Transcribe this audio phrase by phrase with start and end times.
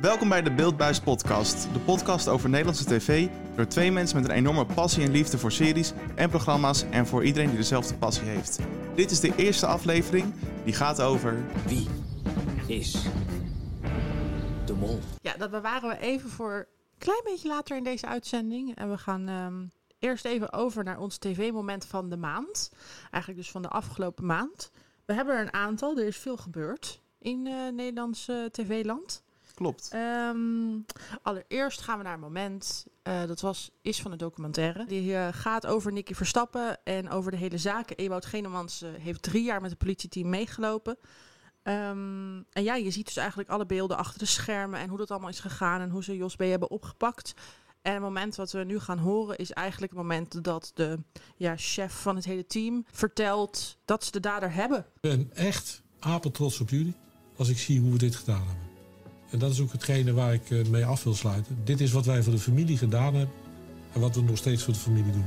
[0.00, 4.36] Welkom bij de Beeldbuis Podcast, de podcast over Nederlandse tv door twee mensen met een
[4.36, 8.58] enorme passie en liefde voor series en programma's en voor iedereen die dezelfde passie heeft.
[8.94, 10.34] Dit is de eerste aflevering
[10.64, 11.44] die gaat over.
[11.66, 11.88] Wie
[12.66, 12.92] is
[14.66, 14.98] de mol?
[15.20, 18.76] Ja, dat bewaren we even voor een klein beetje later in deze uitzending.
[18.76, 19.66] En we gaan ehm,
[19.98, 22.70] eerst even over naar ons tv-moment van de maand.
[23.10, 24.70] Eigenlijk dus van de afgelopen maand.
[25.04, 29.22] We hebben er een aantal, er is veel gebeurd in eh Nederlands eh, tv-land.
[29.58, 29.88] Klopt.
[29.92, 30.80] Ehm,
[31.22, 34.84] allereerst gaan we naar een moment, eh, dat was, is van een documentaire.
[34.86, 37.92] Die eh, gaat over Nicky Verstappen en over de hele zaak.
[37.96, 40.98] Ewout Genemans eh, heeft drie jaar met het politieteam meegelopen.
[41.62, 45.10] Ehm, en ja, je ziet dus eigenlijk alle beelden achter de schermen en hoe dat
[45.10, 46.40] allemaal is gegaan en hoe ze Jos B.
[46.40, 47.34] hebben opgepakt.
[47.82, 50.98] En het moment wat we nu gaan horen is eigenlijk het moment dat de
[51.36, 54.78] ja, chef van het hele team vertelt dat ze de dader hebben.
[54.78, 56.94] Ik ben echt apetrots op jullie
[57.36, 58.67] als ik zie hoe we dit gedaan hebben.
[59.30, 61.58] En dat is ook hetgene waar ik eh, mee af wil sluiten.
[61.64, 63.34] Dit is wat wij voor de familie gedaan hebben
[63.92, 65.26] en wat we nog steeds voor de familie doen.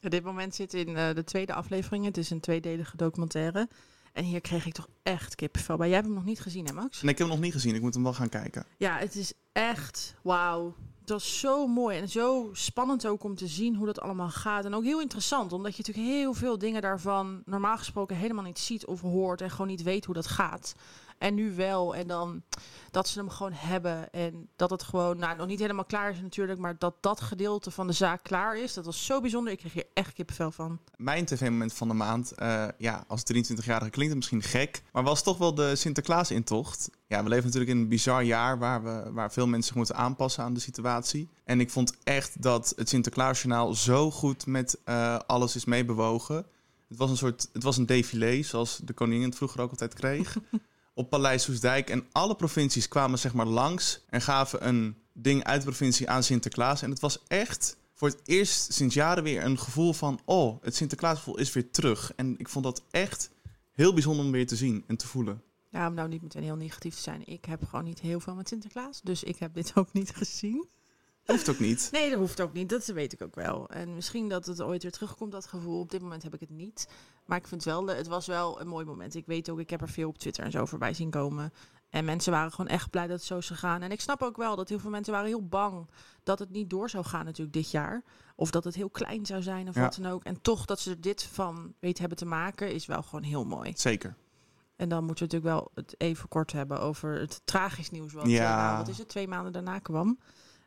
[0.00, 2.04] Ja, dit moment zit in eh, de tweede aflevering.
[2.04, 3.68] Het is een tweedelige documentaire.
[4.12, 5.86] En hier kreeg ik toch echt kippenvel bij.
[5.86, 7.02] Jij hebt hem nog niet gezien, hè Max?
[7.02, 8.64] En ik heb hem nog niet gezien, ik moet hem wel gaan kijken.
[8.76, 10.74] Ja, het is echt wauw.
[11.04, 14.64] Het was zo mooi en zo spannend ook om te zien hoe dat allemaal gaat.
[14.64, 18.58] En ook heel interessant, omdat je natuurlijk heel veel dingen daarvan normaal gesproken helemaal niet
[18.58, 19.40] ziet of hoort.
[19.40, 20.74] En gewoon niet weet hoe dat gaat.
[21.24, 21.94] En nu wel.
[21.94, 22.42] En dan
[22.90, 24.12] dat ze hem gewoon hebben.
[24.12, 26.58] En dat het gewoon, nou, nog niet helemaal klaar is natuurlijk.
[26.58, 28.74] Maar dat dat gedeelte van de zaak klaar is.
[28.74, 29.52] Dat was zo bijzonder.
[29.52, 30.78] Ik kreeg hier echt kippenvel van.
[30.96, 35.22] Mijn tv-moment van de maand, eh, ja, als 23-jarige klinkt het misschien gek, maar was
[35.22, 36.90] toch wel de Sinterklaas-intocht.
[37.06, 39.96] Ja, we leven natuurlijk in een bizar jaar waar, we, waar veel mensen zich moeten
[39.96, 41.28] aanpassen aan de situatie.
[41.44, 46.46] En ik vond echt dat het Sinterklaasjournaal zo goed met eh, alles is meebewogen.
[46.88, 49.94] Het was een soort, het was een défilé, zoals de koningin het vroeger ook altijd
[49.94, 50.36] kreeg.
[50.94, 51.90] op Paleis Soesdijk.
[51.90, 56.22] En alle provincies kwamen zeg maar langs en gaven een ding uit de provincie aan
[56.22, 56.82] Sinterklaas.
[56.82, 60.20] En het was echt voor het eerst sinds jaren weer een gevoel van...
[60.24, 62.12] oh, het Sinterklaasgevoel is weer terug.
[62.16, 63.30] En ik vond dat echt
[63.70, 65.42] heel bijzonder om weer te zien en te voelen.
[65.70, 67.26] Ja, om nou niet meteen heel negatief te zijn.
[67.26, 69.00] Ik heb gewoon niet heel veel met Sinterklaas.
[69.02, 70.68] Dus ik heb dit ook niet gezien.
[71.26, 71.88] Hoeft ook niet.
[71.92, 72.68] Nee, dat hoeft ook niet.
[72.68, 73.68] Dat weet ik ook wel.
[73.68, 75.80] En misschien dat het ooit weer terugkomt, dat gevoel.
[75.80, 76.88] Op dit moment heb ik het niet.
[77.24, 79.14] Maar ik vind wel, het was wel een mooi moment.
[79.14, 81.52] Ik weet ook, ik heb er veel op Twitter en zo voorbij zien komen.
[81.90, 83.82] En mensen waren gewoon echt blij dat het zo is gegaan.
[83.82, 85.88] En ik snap ook wel dat heel veel mensen waren heel bang
[86.22, 88.02] dat het niet door zou gaan natuurlijk dit jaar.
[88.36, 89.80] Of dat het heel klein zou zijn of Ja.
[89.80, 90.24] wat dan ook.
[90.24, 93.44] En toch dat ze er dit van weten hebben te maken, is wel gewoon heel
[93.44, 93.72] mooi.
[93.76, 94.16] Zeker.
[94.76, 98.12] En dan moeten we natuurlijk wel het even kort hebben over het tragisch nieuws.
[98.12, 98.70] Wat, Ja.
[98.72, 100.18] eh, wat is het, twee maanden daarna kwam.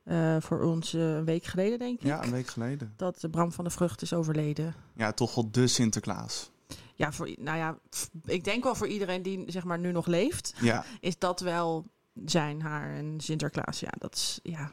[0.08, 2.06] Eh, voor ons eh, een week geleden, denk ik.
[2.06, 2.94] Ja, een week geleden.
[2.96, 4.76] Dat eh, Bram van de Vrucht is overleden.
[4.96, 6.52] Ja, toch wel de Sinterklaas.
[6.96, 7.78] Ja, voor, nou ja,
[8.26, 11.86] ik denk wel voor iedereen die zeg maar nu nog leeft, Ja, is dat wel
[12.26, 13.80] zijn, haar en Sinterklaas.
[13.80, 14.72] Ja, dat is, ja,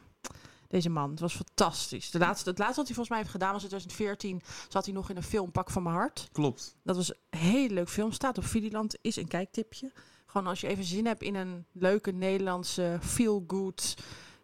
[0.67, 2.11] deze man, het was fantastisch.
[2.11, 4.93] De laatste, het laatste wat hij volgens mij heeft gedaan was in 2014, zat hij
[4.93, 6.29] nog in een film Pak van mijn hart.
[6.31, 6.75] klopt.
[6.83, 9.91] Dat was een hele leuk film, staat op Videoland, is een kijktipje.
[10.25, 13.95] Gewoon als je even zin hebt in een leuke Nederlandse feel-good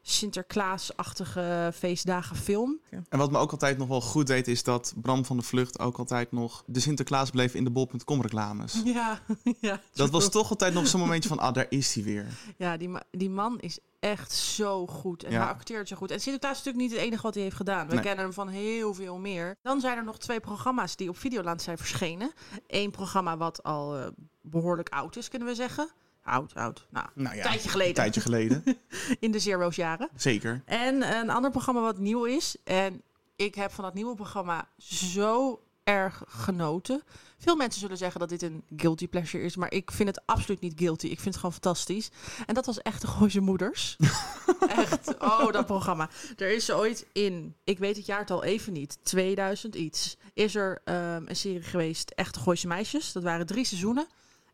[0.02, 2.80] Sinterklaas-achtige feestdagen film.
[3.10, 5.80] En wat me ook altijd nog wel goed deed, is dat Bram van de Vlucht
[5.80, 8.82] ook altijd nog de Sinterklaas bleef in de bol.com reclames.
[8.92, 9.20] Ja,
[9.60, 9.82] ja.
[9.94, 12.26] Dat was toch altijd nog zo'n momentje van, ah, daar is hij weer.
[12.58, 15.24] Ja, die, ma- die man is echt zo goed.
[15.24, 15.40] En Ja.
[15.42, 16.12] hij acteert zo goed.
[16.12, 17.88] En Sinterklaas is natuurlijk niet het enige wat hij heeft gedaan.
[17.88, 18.04] We Nee.
[18.04, 19.56] kennen hem van heel veel meer.
[19.62, 22.32] Dan zijn er nog twee programma's die op Videoland zijn verschenen.
[22.68, 24.08] Eén programma wat al eh,
[24.42, 25.90] behoorlijk oud is, kunnen we zeggen.
[26.24, 26.88] Oud, oud.
[26.90, 27.94] Nou, Nou ja, tijdje geleden.
[27.94, 28.64] Tijdje geleden,
[29.20, 30.10] in de Zero's jaren.
[30.16, 30.62] zeker.
[30.66, 32.56] En een ander programma wat nieuw is.
[32.64, 33.02] En
[33.36, 37.04] ik heb van dat nieuwe programma zo erg genoten.
[37.38, 39.56] Veel mensen zullen zeggen dat dit een guilty pleasure is.
[39.56, 41.06] Maar ik vind het absoluut niet guilty.
[41.06, 42.10] Ik vind het gewoon fantastisch.
[42.46, 43.98] En dat was echt de Gooise Moeders.
[44.78, 45.18] echt.
[45.20, 46.10] Oh, dat programma.
[46.38, 51.24] Er is ooit in, ik weet het jaartal even niet, 2000 iets, is er ehm,
[51.26, 53.12] een serie geweest, Echte Gooise Meisjes.
[53.12, 54.08] Dat waren drie seizoenen.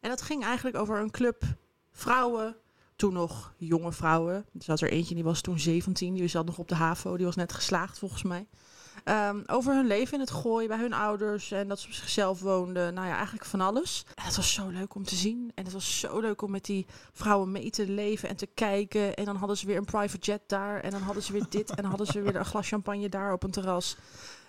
[0.07, 1.43] En dat ging eigenlijk over een club
[1.91, 2.55] vrouwen,
[2.95, 4.35] toen nog jonge vrouwen.
[4.35, 7.25] Er zat er eentje, die was toen 17, die zat nog op de HAVO, die
[7.25, 8.47] was net geslaagd volgens mij.
[9.03, 12.39] Ehm, over hun leven in het gooi bij hun ouders en dat ze op zichzelf
[12.39, 12.93] woonden.
[12.93, 14.05] Nou ja, eigenlijk van alles.
[14.15, 15.51] En het was zo leuk om te zien.
[15.55, 19.15] En het was zo leuk om met die vrouwen mee te leven en te kijken.
[19.15, 20.79] En dan hadden ze weer een private jet daar.
[20.79, 21.69] En dan hadden ze weer dit.
[21.69, 23.97] En dan hadden ze weer een glas champagne daar op een terras.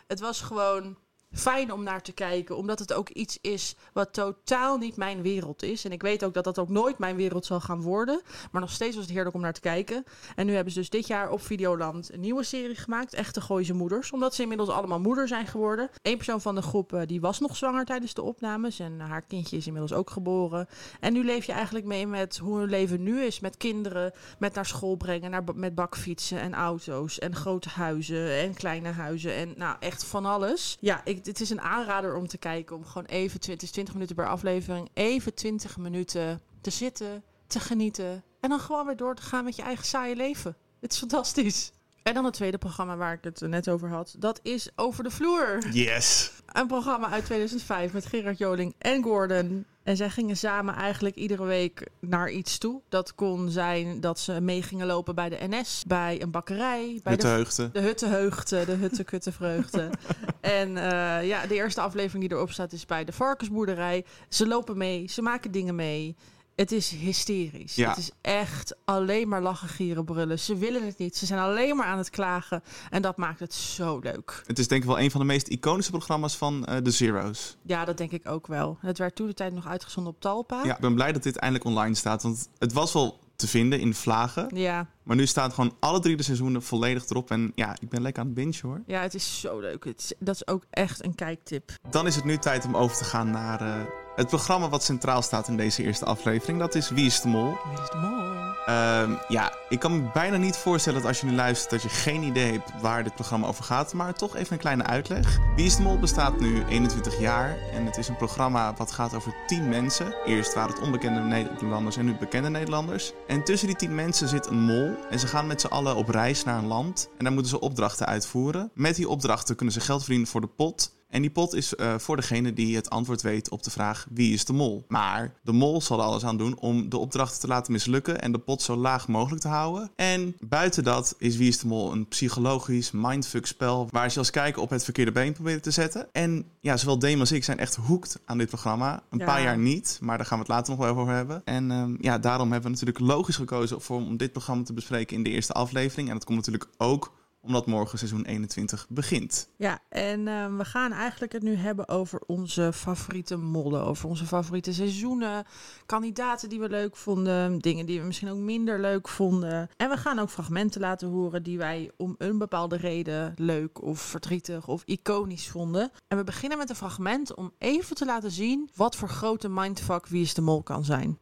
[0.06, 0.96] Het was gewoon
[1.32, 2.56] fijn om naar te kijken.
[2.56, 5.84] Omdat het ook iets is wat totaal niet mijn wereld is.
[5.84, 8.20] En ik weet ook dat dat ook nooit mijn wereld zal gaan worden.
[8.50, 10.04] Maar nog steeds was het heerlijk om naar te kijken.
[10.34, 13.14] En nu hebben ze dus dit jaar op Videoland een nieuwe serie gemaakt.
[13.14, 14.12] Echte Gooise Moeders.
[14.12, 15.90] Omdat ze inmiddels allemaal moeder zijn geworden.
[16.02, 18.78] Eén persoon van de groep eh, die was nog zwanger tijdens de opnames.
[18.78, 20.66] En haar kindje is inmiddels ook geboren.
[21.00, 23.40] En nu leef je eigenlijk mee met hoe hun leven nu is.
[23.40, 27.18] Met kinderen, met naar school brengen, naar, met bakfietsen en auto's.
[27.18, 29.34] En grote huizen en kleine huizen.
[29.34, 30.76] En nou, echt van alles.
[30.80, 32.76] Ja, ik, het is een aanrader om te kijken.
[32.76, 34.88] Om gewoon even, tw- het is 20 minuten per aflevering.
[34.94, 38.24] Even 20 minuten te zitten, te genieten.
[38.40, 40.56] En dan gewoon weer door te gaan met je eigen saaie leven.
[40.80, 41.72] Het is fantastisch.
[42.02, 44.14] En dan het tweede programma waar ik het net over had.
[44.18, 45.68] Dat is Over de Vloer.
[45.70, 46.32] Yes.
[46.46, 49.64] Een programma uit 2005 met Gerard Joling en Gordon.
[49.88, 52.80] En zij gingen samen eigenlijk iedere week naar iets toe.
[52.88, 57.16] Dat kon zijn dat ze mee gingen lopen bij de NS, bij een bakkerij, bij
[57.16, 59.90] de de, de huttenheugte, de hutte-kutte-vreugde.
[60.40, 64.04] en eh, ja, de eerste aflevering die erop staat is bij de varkensboerderij.
[64.28, 66.16] Ze lopen mee, ze maken dingen mee.
[66.58, 67.74] Het is hysterisch.
[67.74, 67.88] Ja.
[67.88, 70.38] Het is echt alleen maar lachen, gieren, brullen.
[70.38, 71.16] Ze willen het niet.
[71.16, 72.62] Ze zijn alleen maar aan het klagen.
[72.90, 74.42] En dat maakt het zo leuk.
[74.46, 77.56] Het is denk ik wel een van de meest iconische programma's van eh, de Zero's.
[77.62, 78.78] Ja, dat denk ik ook wel.
[78.80, 80.64] Het werd toen de tijd nog uitgezonden op Talpa.
[80.64, 82.22] Ja, ik ben blij dat dit eindelijk online staat.
[82.22, 84.56] Want het was wel te vinden in Vlagen.
[84.56, 87.30] Ja, Maar nu staan gewoon alle drie de seizoenen volledig erop.
[87.30, 88.82] En ja, ik ben lekker aan het bingen hoor.
[88.86, 89.84] ja het is zo leuk.
[89.84, 91.70] Het is- dat is ook echt een kijktip.
[91.90, 93.84] Dan is het nu tijd om over te gaan naar eh,
[94.18, 96.58] het programma wat centraal staat in deze eerste aflevering.
[96.58, 97.58] Dat is Wie is de Mol?
[97.70, 98.18] Wie is de mol?
[98.66, 101.88] Ehm, ja, ik kan me bijna niet voorstellen dat als je nu luistert dat je
[101.88, 103.92] geen idee hebt waar dit programma over gaat.
[103.92, 105.38] Maar toch even een kleine uitleg.
[105.56, 109.14] Wie is de Mol bestaat nu 21 jaar en het is een programma wat gaat
[109.14, 110.14] over 10 mensen.
[110.26, 113.12] Eerst waren het onbekende Nederlanders en nu bekende Nederlanders.
[113.26, 116.08] En tussen die 10 mensen zit een mol en ze gaan met z'n allen op
[116.08, 117.08] reis naar een land.
[117.18, 118.70] En daar moeten ze opdrachten uitvoeren.
[118.74, 120.96] Met die opdrachten kunnen ze geld verdienen voor de pot.
[121.08, 124.32] En die pot is eh, voor degene die het antwoord weet op de vraag wie
[124.32, 124.84] is de mol.
[124.88, 128.32] Maar de mol zal er alles aan doen om de opdrachten te laten mislukken en
[128.32, 129.90] de pot zo laag mogelijk te houden.
[129.96, 134.30] En buiten dat is wie is de mol een psychologisch mindfuck spel waar ze als
[134.30, 136.08] kijker op het verkeerde been proberen te zetten.
[136.12, 139.02] En ja, zowel Dame als ik zijn echt hoekt aan dit programma.
[139.10, 139.24] Een Ja.
[139.24, 141.42] paar jaar niet, maar daar gaan we het later nog wel over hebben.
[141.44, 145.16] En ehm, ja, daarom hebben we natuurlijk logisch gekozen voor, om dit programma te bespreken
[145.16, 146.08] in de eerste aflevering.
[146.08, 147.12] En dat komt natuurlijk ook
[147.48, 149.48] omdat morgen seizoen 21 begint.
[149.56, 153.84] Ja, en eh, we gaan eigenlijk het nu hebben over onze favoriete mollen.
[153.84, 155.44] Over onze favoriete seizoenen.
[155.86, 157.58] Kandidaten die we leuk vonden.
[157.58, 159.68] Dingen die we misschien ook minder leuk vonden.
[159.76, 164.00] En we gaan ook fragmenten laten horen die wij om een bepaalde reden leuk of
[164.00, 165.90] verdrietig of iconisch vonden.
[166.08, 170.06] En we beginnen met een fragment om even te laten zien wat voor grote mindfuck
[170.06, 171.18] Wie is de Mol kan zijn.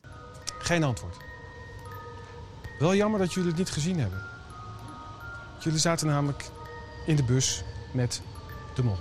[0.59, 1.17] Geen antwoord.
[2.79, 4.36] Wel jammer dat jullie het niet gezien hebben.
[5.67, 6.51] Jullie zaten namelijk
[7.07, 8.23] in de bus met
[8.75, 8.97] de mol.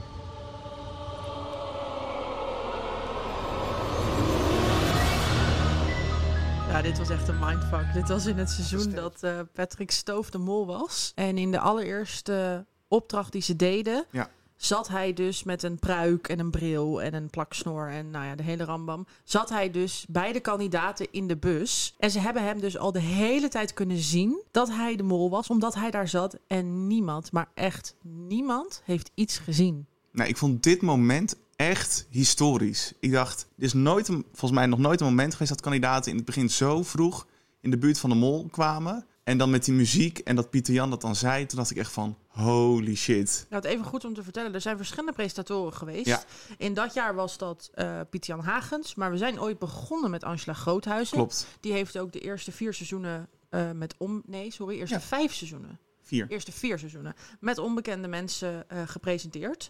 [6.70, 7.94] Ja, dit was echt een mindfuck.
[7.94, 11.12] Dit was in het seizoen dat eh, Patrick Stoof de mol was.
[11.16, 14.30] En in de allereerste opdracht die ze deden, Ja.
[14.68, 18.36] Zat hij dus met een pruik en een bril en een plaksnor en nou ja,
[18.36, 19.06] de hele rambam.
[19.24, 21.96] Zat hij dus bij de kandidaten in de bus.
[22.00, 25.30] En ze hebben hem dus al de hele tijd kunnen zien dat hij de mol
[25.30, 26.38] was, omdat hij daar zat.
[26.48, 29.86] En niemand, maar echt niemand, heeft iets gezien.
[30.12, 32.94] Nou, ik vond dit moment echt historisch.
[33.00, 36.18] Ik dacht, er is nooit volgens mij nog nooit een moment geweest dat kandidaten in
[36.18, 37.28] het begin zo vroeg
[37.62, 39.06] in de buurt van de mol kwamen.
[39.26, 41.78] En dan met die muziek en dat Pieter Jan dat dan zei, toen dacht ik
[41.78, 43.46] echt van, holy shit.
[43.50, 44.54] Nou, het even goed om te vertellen.
[44.54, 46.06] Er zijn verschillende presentatoren geweest.
[46.06, 46.24] Ja.
[46.58, 48.96] In dat jaar was dat eh Piet-Jan Hagens.
[48.96, 51.18] Maar we zijn ooit begonnen met Angela Groothuizen.
[51.18, 54.22] Klopt, Die heeft ook de eerste vier seizoenen eh, met om...
[54.26, 55.02] Nee, sorry, eerste Ja.
[55.02, 55.80] vijf seizoenen.
[56.02, 56.26] vier.
[56.30, 57.14] Eerste vier seizoenen.
[57.40, 59.70] Met onbekende mensen eh, gepresenteerd.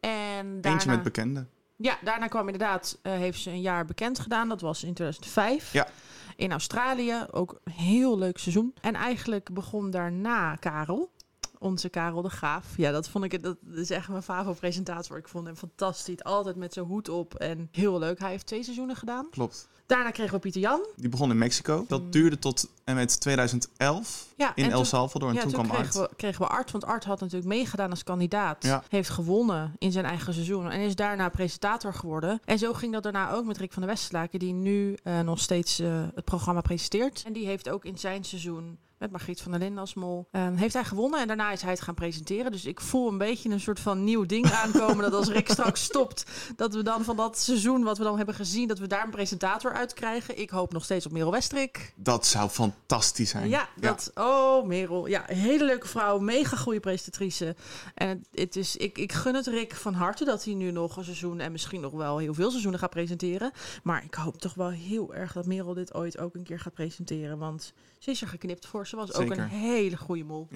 [0.00, 0.70] En daarna...
[0.70, 1.48] Eentje met bekenden.
[1.76, 4.48] Ja, daarna kwam inderdaad, heeft ze een jaar bekend gedaan.
[4.48, 5.72] Dat was in 2005.
[5.72, 5.88] Ja.
[6.36, 8.74] In Australië, ook een heel leuk seizoen.
[8.80, 11.10] En eigenlijk begon daarna Karel.
[11.58, 12.76] Onze Karel de Graaf.
[12.76, 15.16] Ja, dat vond ik, dat is echt mijn favo-presentator.
[15.16, 16.22] Ik vond hem fantastisch.
[16.24, 18.18] Altijd met zijn hoed op en heel leuk.
[18.18, 19.30] Hij heeft twee seizoenen gedaan.
[19.30, 19.68] Klopt.
[19.86, 20.86] Daarna kregen we Pieter Jan.
[20.96, 21.84] Die begon in Mexico.
[21.88, 25.28] Dat duurde tot en met 2011 Ja, in en El Salvador.
[25.28, 25.88] En ja, toen, toen kwam Art.
[25.88, 26.70] kregen we, kregen we Art.
[26.70, 28.64] Want Art had natuurlijk meegedaan als kandidaat.
[28.64, 28.82] Ja.
[28.88, 30.70] Heeft gewonnen in zijn eigen seizoen.
[30.70, 32.40] En is daarna presentator geworden.
[32.44, 34.38] En zo ging dat daarna ook met Rick van der Westlaken.
[34.38, 37.22] Die nu eh, nog steeds eh, het programma presenteert.
[37.26, 40.28] En die heeft ook in zijn seizoen met Margriet van der Linden als mol.
[40.30, 42.52] Ehm, heeft hij gewonnen en daarna is hij het gaan presenteren.
[42.52, 45.04] Dus ik voel een beetje een soort van nieuw ding aankomen.
[45.04, 46.24] dat als Rick straks stopt,
[46.56, 49.10] dat we dan van dat seizoen wat we dan hebben gezien, dat we daar een
[49.10, 50.38] presentator uit krijgen.
[50.38, 51.92] Ik hoop nog steeds op Merel Westrik.
[51.96, 53.48] Dat zou fantastisch zijn.
[53.48, 55.06] Ja, dat, oh Merel.
[55.06, 57.56] Ja, hele leuke vrouw, mega goede presentatrice.
[57.94, 60.96] En het, het is, ik, ik gun het Rick van harte dat hij nu nog
[60.96, 63.52] een seizoen en misschien nog wel heel veel seizoenen gaat presenteren.
[63.82, 66.74] Maar ik hoop toch wel heel erg dat Merel dit ooit ook een keer gaat
[66.74, 67.38] presenteren.
[67.38, 68.86] Want ze is er geknipt voor.
[68.86, 70.48] Ze was ook een hele goede mol.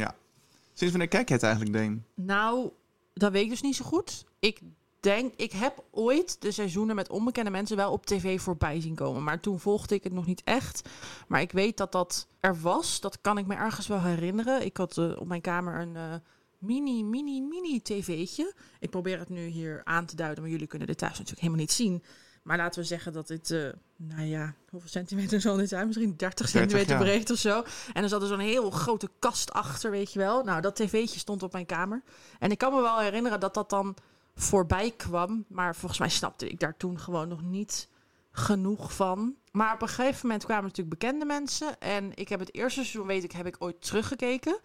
[0.72, 2.04] Sinds wanneer kijk je het eigenlijk, Deen?
[2.14, 2.70] Nou,
[3.12, 4.24] dat weet ik dus niet zo goed.
[4.38, 4.60] Ik
[5.00, 9.24] denk, ik heb ooit de seizoenen met onbekende mensen wel op tv voorbij zien komen.
[9.24, 10.88] Maar toen volgde ik het nog niet echt.
[11.28, 13.00] Maar ik weet dat dat er was.
[13.00, 14.64] Dat kan ik me ergens wel herinneren.
[14.64, 16.14] Ik had eh, op mijn kamer een eh,
[16.58, 18.54] mini, mini, mini tv'tje.
[18.78, 21.60] Ik probeer het nu hier aan te duiden, maar jullie kunnen dit thuis natuurlijk helemaal
[21.60, 22.02] niet zien.
[22.42, 25.86] Maar laten we zeggen dat dit, eh, nou ja, hoeveel centimeter zal dit zijn?
[25.86, 27.02] Misschien 30 centimeter ja.
[27.02, 27.62] breed of zo.
[27.92, 30.44] En er zat er zo'n heel grote kast achter, weet je wel.
[30.44, 32.02] Nou, dat tv'tje stond op mijn kamer.
[32.38, 33.96] En ik kan me wel herinneren dat dat dan
[34.34, 35.44] voorbij kwam.
[35.48, 37.88] Maar volgens mij snapte ik daar toen gewoon nog niet
[38.30, 39.34] genoeg van.
[39.52, 41.80] Maar op een gegeven moment kwamen natuurlijk bekende mensen.
[41.80, 44.58] En ik heb het eerste seizoen, weet ik, heb ik ooit teruggekeken.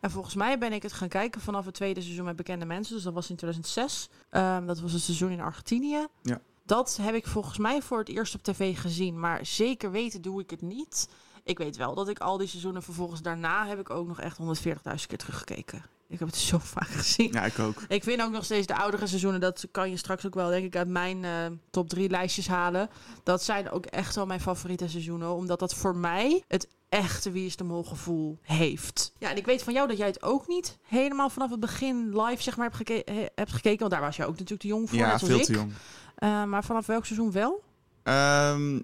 [0.00, 2.94] En volgens mij ben ik het gaan kijken vanaf het tweede seizoen met bekende mensen.
[2.94, 4.08] Dus dat was in 2006.
[4.30, 6.06] Ehm, dat was het seizoen in Argentinië.
[6.22, 6.40] Ja.
[6.64, 9.20] Dat heb ik volgens mij voor het eerst op tv gezien.
[9.20, 11.08] Maar zeker weten doe ik het niet.
[11.44, 14.38] Ik weet wel dat ik al die seizoenen vervolgens daarna heb ik ook nog echt
[14.38, 15.84] 140.000 keer teruggekeken.
[16.12, 17.32] Ik heb het zo vaak gezien.
[17.32, 17.82] Ja, ik ook.
[17.88, 20.64] Ik vind ook nog steeds de oudere seizoenen, dat kan je straks ook wel, denk
[20.64, 21.30] ik, uit mijn eh,
[21.70, 22.88] top drie lijstjes halen.
[23.22, 27.46] Dat zijn ook echt wel mijn favoriete seizoenen, omdat dat voor mij het echte Wie
[27.46, 29.12] is de Mol gevoel heeft.
[29.18, 32.20] Ja, en ik weet van jou dat jij het ook niet helemaal vanaf het begin
[32.22, 33.78] live, zeg maar, hebt, geke- hebt gekeken.
[33.78, 35.44] Want daar was je ook natuurlijk te jong voor, Ja, net veel ik.
[35.44, 35.72] te jong.
[36.14, 37.62] Eh, maar vanaf welk seizoen wel?
[38.02, 38.80] Ehm,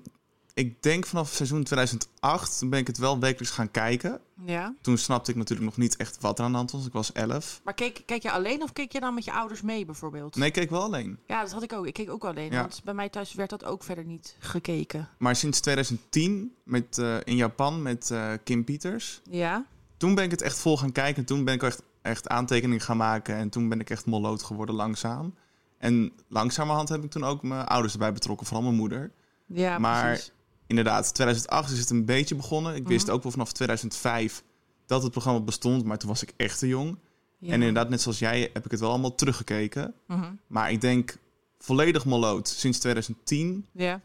[0.59, 4.21] ik denk vanaf seizoen 2008 toen ben ik het wel wekelijks gaan kijken.
[4.45, 4.75] Ja.
[4.81, 6.87] Toen snapte ik natuurlijk nog niet echt wat er aan de hand was.
[6.87, 7.61] Ik was 11.
[7.65, 10.37] Maar keek, kijk je alleen of keek je dan met je ouders mee, bijvoorbeeld?
[10.37, 11.19] Nee, ik keek wel alleen.
[11.27, 11.87] Ja, dat had ik ook.
[11.87, 12.61] Ik keek ook alleen, Ja.
[12.61, 15.09] want bij mij thuis werd dat ook verder niet gekeken.
[15.19, 19.21] Maar sinds 2010 met, eh, in Japan met eh, Kim Peters.
[19.31, 19.65] Ja.
[19.97, 21.25] Toen ben ik het echt vol gaan kijken.
[21.25, 23.35] Toen ben ik echt, echt aantekeningen gaan maken.
[23.37, 25.35] En toen ben ik echt molloot geworden langzaam.
[25.79, 28.47] En langzamerhand heb ik toen ook mijn ouders erbij betrokken.
[28.47, 29.13] Vooral mijn moeder.
[29.47, 30.33] Ja, Maar- precies.
[30.69, 32.75] Inderdaad, 2008 is het een beetje begonnen.
[32.75, 33.15] Ik wist Mhm.
[33.15, 34.43] ook wel vanaf 2005
[34.87, 35.85] dat het programma bestond.
[35.85, 36.99] Maar toen was ik echt te jong.
[37.39, 37.49] Ja.
[37.53, 39.95] En inderdaad, net zoals jij, heb ik het wel allemaal teruggekeken.
[40.07, 40.33] Mhm.
[40.47, 41.17] Maar ik denk
[41.59, 43.67] volledig molloot sinds 2010.
[43.73, 44.01] Ja.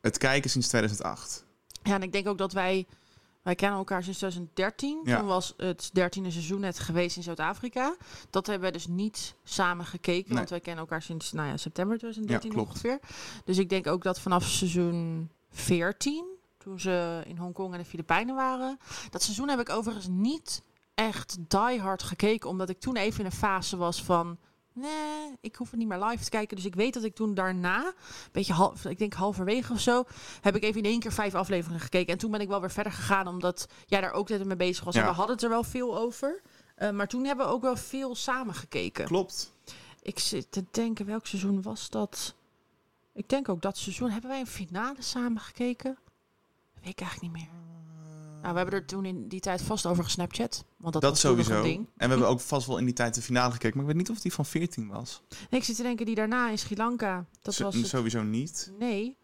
[0.00, 1.44] Het kijken sinds 2008.
[1.82, 2.86] Ja, en ik denk ook dat wij...
[3.42, 5.00] Wij kennen elkaar sinds 2013.
[5.04, 5.18] Ja.
[5.18, 7.96] Toen was het dertiende seizoen net geweest in Zuid-Afrika.
[8.30, 10.28] Dat hebben wij dus niet samen gekeken.
[10.28, 10.36] Nee.
[10.36, 12.70] Want wij kennen elkaar sinds nou ja, september 2013 Ja, klopt.
[12.70, 12.98] ongeveer.
[13.44, 16.36] Dus ik denk ook dat vanaf seizoen 14...
[16.58, 18.78] toen ze in Hongkong en de Filipijnen waren...
[19.10, 20.62] dat seizoen heb ik overigens niet
[20.94, 22.48] echt die hard gekeken.
[22.48, 24.38] Omdat ik toen even in een fase was van...
[24.72, 26.56] Nee, ik hoef het niet meer live te kijken.
[26.56, 27.94] Dus ik weet dat ik toen daarna, een
[28.32, 30.04] beetje half, ik denk halverwege of zo,
[30.40, 32.12] heb ik even in één keer vijf afleveringen gekeken.
[32.12, 34.84] En toen ben ik wel weer verder gegaan, omdat jij daar ook net mee bezig
[34.84, 34.94] was.
[34.94, 36.42] En we hadden het er wel veel over.
[36.74, 39.04] Eh, maar toen hebben we ook wel veel samen gekeken.
[39.04, 39.52] Klopt.
[40.02, 42.34] Ik zit te denken, welk seizoen was dat?
[43.18, 44.10] Ik denk ook dat seizoen.
[44.10, 45.98] Hebben wij een finale samen gekeken?
[46.74, 47.52] Dat weet ik eigenlijk niet meer.
[48.40, 50.64] Nou, we hebben er toen in die tijd vast over gesnapchat.
[50.76, 51.50] Want dat, Dat, was sowieso.
[51.50, 51.86] een En ding.
[51.96, 53.76] we hebben ook vast wel in die tijd de finale gekeken.
[53.76, 55.22] Maar ik weet niet of die van 14 was.
[55.50, 57.24] Nee, ik zit te denken, die daarna in Sri Lanka.
[57.42, 58.72] Dat was het Sowieso niet.
[58.78, 59.16] Nee.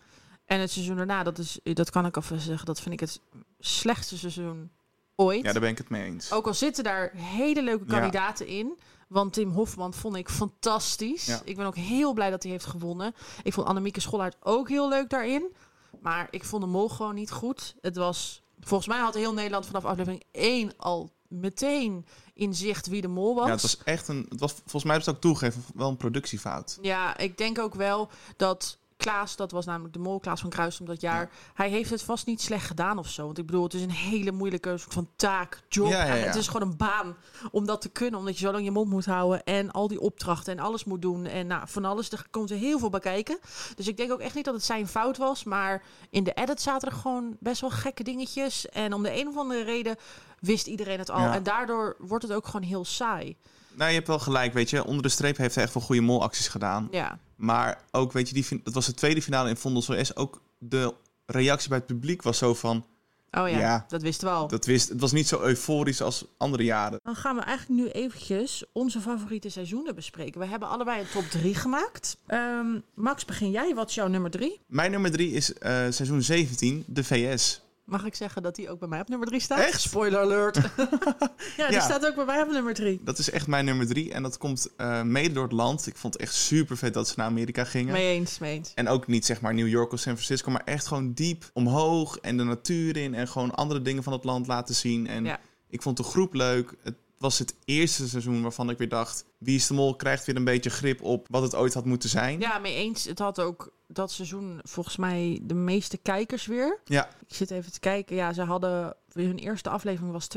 [0.45, 3.21] En het seizoen daarna, dat, is, dat kan ik alvast zeggen, dat vind ik het
[3.59, 4.71] slechtste seizoen
[5.15, 5.45] ooit.
[5.45, 6.33] Ja, daar ben ik het mee eens.
[6.33, 7.91] Ook al zitten daar hele leuke Ja.
[7.99, 8.79] kandidaten in.
[9.09, 11.27] Want Tim Hofman vond ik fantastisch.
[11.27, 11.41] Ja.
[11.45, 13.15] Ik ben ook heel blij dat hij heeft gewonnen.
[13.43, 15.55] Ik vond Annemieke Schollaert ook heel leuk daarin.
[16.01, 17.75] Maar ik vond de mol gewoon niet goed.
[17.81, 18.43] Het was...
[18.61, 23.35] Volgens mij had heel Nederland vanaf aflevering 1 al meteen in zicht wie de mol
[23.35, 23.47] was.
[23.47, 24.27] Ja, het was echt een.
[24.29, 26.79] Het was volgens mij ik het ook toegegeven, wel een productiefout.
[26.83, 30.81] Ja, ik denk ook wel dat Klaas, dat was namelijk de mol, Klaas van Kruis
[30.81, 33.25] om dat jaar, hij heeft het vast niet slecht gedaan of zo.
[33.25, 35.89] Want ik bedoel, het is een hele moeilijke soort van taak, job.
[35.89, 36.25] Ja, ja, ja.
[36.25, 37.17] Het is gewoon een baan
[37.51, 40.01] om dat te kunnen, omdat je zo lang je mond moet houden en al die
[40.01, 41.27] opdrachten en alles moet doen.
[41.27, 43.39] En nou, van alles, er komt er heel veel bij kijken.
[43.75, 46.61] Dus ik denk ook echt niet dat het zijn fout was, maar in de edit
[46.61, 48.69] zaten er gewoon best wel gekke dingetjes.
[48.69, 49.97] En om de een of andere reden
[50.41, 51.33] wist iedereen het al.
[51.33, 53.37] En daardoor wordt het ook gewoon heel saai.
[53.77, 54.85] Nou, je hebt wel gelijk, weet je.
[54.85, 56.89] Onder de streep heeft hij echt wel goede molacties gedaan.
[56.91, 57.19] Ja.
[57.37, 60.17] Maar ook, weet je, die, dat was de tweede finale in Vondel S.
[60.17, 60.95] Ook de
[61.27, 62.87] reactie bij het publiek was zo van...
[63.31, 63.85] Oh ja, Ja.
[63.89, 64.49] dat wisten we al.
[64.49, 67.01] Dat wist, het was niet zo euforisch als andere jaren.
[67.03, 70.41] Dan gaan we eigenlijk nu eventjes onze favoriete seizoenen bespreken.
[70.41, 72.17] We hebben allebei een top 3 gemaakt.
[72.27, 73.75] Ehm, Max, begin jij.
[73.75, 74.61] Wat is jouw nummer 3?
[74.67, 77.61] Mijn nummer drie is eh, seizoen 17, de VS.
[77.85, 79.59] Mag ik zeggen dat die ook bij mij op nummer 3 staat?
[79.59, 79.81] Echt?
[79.81, 80.57] Spoiler alert.
[81.57, 81.81] ja, die Ja.
[81.81, 83.01] staat ook bij mij op nummer 3.
[83.03, 84.13] Dat is echt mijn nummer drie.
[84.13, 85.87] En dat komt eh, mede door het land.
[85.87, 87.93] Ik vond het echt super vet dat ze naar Amerika gingen.
[87.93, 88.73] Mee eens, mee eens.
[88.75, 92.19] En ook niet zeg maar New York of San Francisco, maar echt gewoon diep omhoog
[92.19, 95.07] en de natuur in en gewoon andere dingen van het land laten zien.
[95.07, 95.41] En Ja.
[95.69, 96.75] ik vond de groep leuk.
[96.83, 100.37] Het was het eerste seizoen waarvan ik weer dacht, Wie is de Mol krijgt weer
[100.37, 102.41] een beetje grip op wat het ooit had moeten zijn.
[102.41, 103.05] Ja, mee eens.
[103.05, 106.81] Het had ook dat seizoen volgens mij de meeste kijkers weer.
[106.85, 107.09] Ja.
[107.27, 108.17] Ik zit even te kijken.
[108.17, 108.97] Ja, ze hadden...
[109.15, 110.29] Hun eerste aflevering was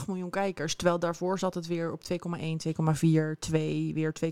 [0.00, 0.74] 2,8 miljoen kijkers.
[0.74, 2.16] Terwijl daarvoor zat het weer op 2,1,
[3.00, 4.30] 2,4, 2, weer 2,1.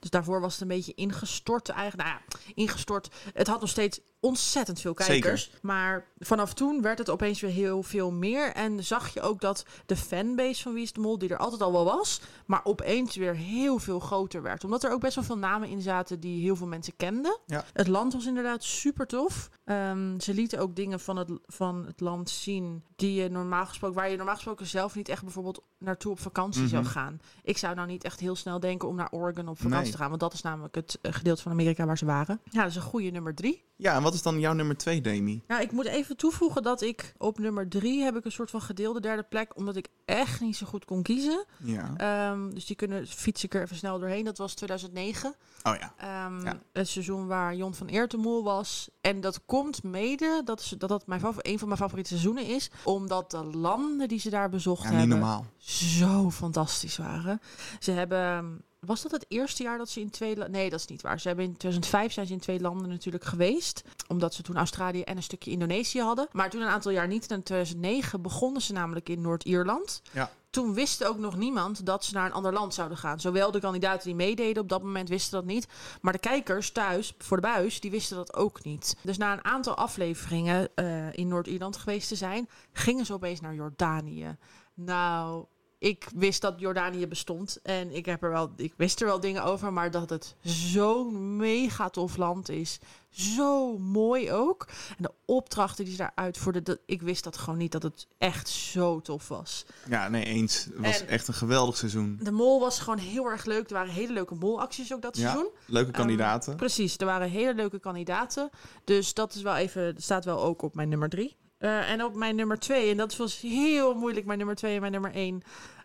[0.00, 1.68] Dus daarvoor was het een beetje ingestort.
[1.68, 3.08] Eigenlijk, nou ja, ingestort.
[3.32, 5.50] Het had nog steeds ontzettend veel kijkers.
[5.62, 8.52] Maar vanaf toen werd het opeens weer heel veel meer.
[8.52, 11.62] En zag je ook dat de fanbase van Wie is de Mol, die er altijd
[11.62, 14.64] al wel was, maar opeens weer heel veel groter werd.
[14.64, 17.38] Omdat er ook best wel veel namen in zaten die heel veel mensen kenden.
[17.46, 17.64] Ja.
[17.72, 19.48] Het land was inderdaad super tof.
[19.64, 23.96] Ehm, ze lieten ook dingen van het, van het land zien die je normaal gesproken,
[23.96, 26.90] waar je normaal gesproken zelf niet echt bijvoorbeeld naartoe op vakantie zou Mhm.
[26.92, 27.20] gaan.
[27.42, 29.90] Ik zou nou niet echt heel snel denken om naar Oregon op vakantie Nee.
[29.90, 32.40] te gaan, want dat is namelijk het eh, gedeelte van Amerika waar ze waren.
[32.50, 33.64] Ja, dat is een goede nummer drie.
[33.78, 35.42] Ja, en wat is dan jouw nummer twee, Demi?
[35.48, 38.60] Nou, ik moet even toevoegen dat ik op nummer drie heb ik een soort van
[38.60, 41.44] gedeelde derde plek, omdat ik echt niet zo goed kon kiezen.
[41.56, 41.92] Ja.
[41.96, 44.24] Ehm, dus die kunnen fiets ik er even snel doorheen.
[44.24, 45.34] Dat was 2009.
[45.62, 45.92] Oh ja.
[45.96, 46.58] Ehm, Ja.
[46.72, 48.88] Het seizoen waar Jon van Eert de Mol was.
[49.00, 52.46] En dat komt mede dat is, dat, dat mijn favor- een van mijn favoriete seizoenen
[52.46, 52.70] is.
[52.84, 55.46] Omdat de landen die ze daar bezocht Ja, niet hebben normaal.
[55.66, 57.40] Zo fantastisch waren.
[57.78, 58.60] Ze hebben...
[58.80, 60.36] Was dat het eerste jaar dat ze in twee...
[60.36, 61.20] la- Nee, dat is niet waar.
[61.20, 63.82] Ze hebben in 2005 zijn ze in twee landen natuurlijk geweest.
[64.08, 66.28] Omdat ze toen Australië en een stukje Indonesië hadden.
[66.32, 67.26] Maar toen een aantal jaar niet.
[67.30, 70.02] En in 2009 begonnen ze namelijk in Noord-Ierland.
[70.12, 70.30] Ja.
[70.50, 73.20] Toen wist ook nog niemand dat ze naar een ander land zouden gaan.
[73.20, 75.66] Zowel de kandidaten die meededen op dat moment wisten dat niet.
[76.00, 78.96] Maar de kijkers thuis voor de buis, die wisten dat ook niet.
[79.02, 83.54] Dus na een aantal afleveringen eh, in Noord-Ierland geweest te zijn, gingen ze opeens naar
[83.54, 84.36] Jordanië.
[84.74, 85.44] Nou,
[85.78, 87.58] ik wist dat Jordanië bestond.
[87.62, 89.72] En ik, heb er wel, ik wist er wel dingen over.
[89.72, 92.78] Maar dat het zo'n mega tof land is.
[93.10, 94.66] Zo mooi ook.
[94.88, 96.64] En de opdrachten die ze daar uitvoerden.
[96.64, 99.64] Dat, ik wist dat gewoon niet dat het echt zo tof was.
[99.88, 100.64] Ja, nee, eens.
[100.64, 102.18] Het was En- echt een geweldig seizoen.
[102.22, 103.68] De mol was gewoon heel erg leuk.
[103.68, 105.50] Er waren hele leuke molacties ook dat Ja, seizoen.
[105.66, 106.48] leuke kandidaten.
[106.48, 108.50] Ehm, precies, er waren hele leuke kandidaten.
[108.84, 111.36] Dus dat is wel even, staat wel ook op mijn nummer drie.
[111.58, 114.80] Eh, en op mijn nummer twee, en dat was heel moeilijk, mijn nummer twee en
[114.80, 115.42] mijn nummer één,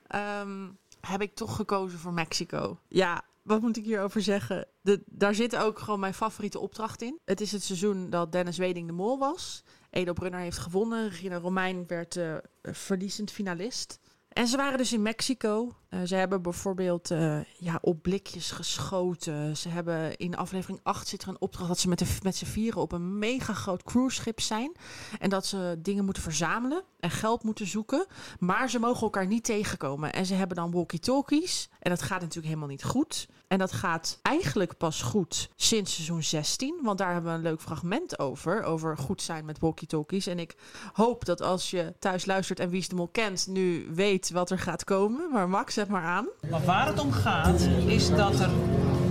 [0.07, 0.69] ehm,
[1.01, 2.79] heb ik toch gekozen voor Mexico.
[2.87, 4.67] Ja, wat moet ik hierover zeggen?
[4.81, 7.19] De, daar zit ook gewoon mijn favoriete opdracht in.
[7.25, 9.63] Het is het seizoen dat Dennis Weding de mol was.
[9.89, 11.09] Edo Brunner heeft gewonnen.
[11.09, 13.99] Regina Romein werd eh, verliezend finalist.
[14.27, 15.75] En ze waren dus in Mexico.
[15.91, 19.57] Eh, ze hebben bijvoorbeeld eh, ja, op blikjes geschoten.
[19.57, 22.81] Ze hebben in aflevering 8 zit er een opdracht dat ze met, met z'n vieren
[22.81, 24.71] op een mega groot cruiseschip zijn.
[25.19, 28.05] En dat ze dingen moeten verzamelen en geld moeten zoeken.
[28.39, 30.13] Maar ze mogen elkaar niet tegenkomen.
[30.13, 31.69] En ze hebben dan walkie-talkies.
[31.79, 33.27] En dat gaat natuurlijk helemaal niet goed.
[33.47, 36.79] En dat gaat eigenlijk pas goed sinds seizoen 16.
[36.81, 38.63] Want daar hebben we een leuk fragment over.
[38.63, 40.27] Over goed zijn met walkie-talkies.
[40.27, 40.55] En ik
[40.93, 43.47] hoop dat als je thuis luistert en Wie is de Mol kent...
[43.47, 45.31] nu weet wat er gaat komen.
[45.31, 46.27] Maar Max, zet maar aan.
[46.49, 48.49] Maar waar het om gaat, is dat er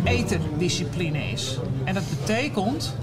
[0.05, 1.59] eterdiscipline is.
[1.85, 2.95] En dat betekent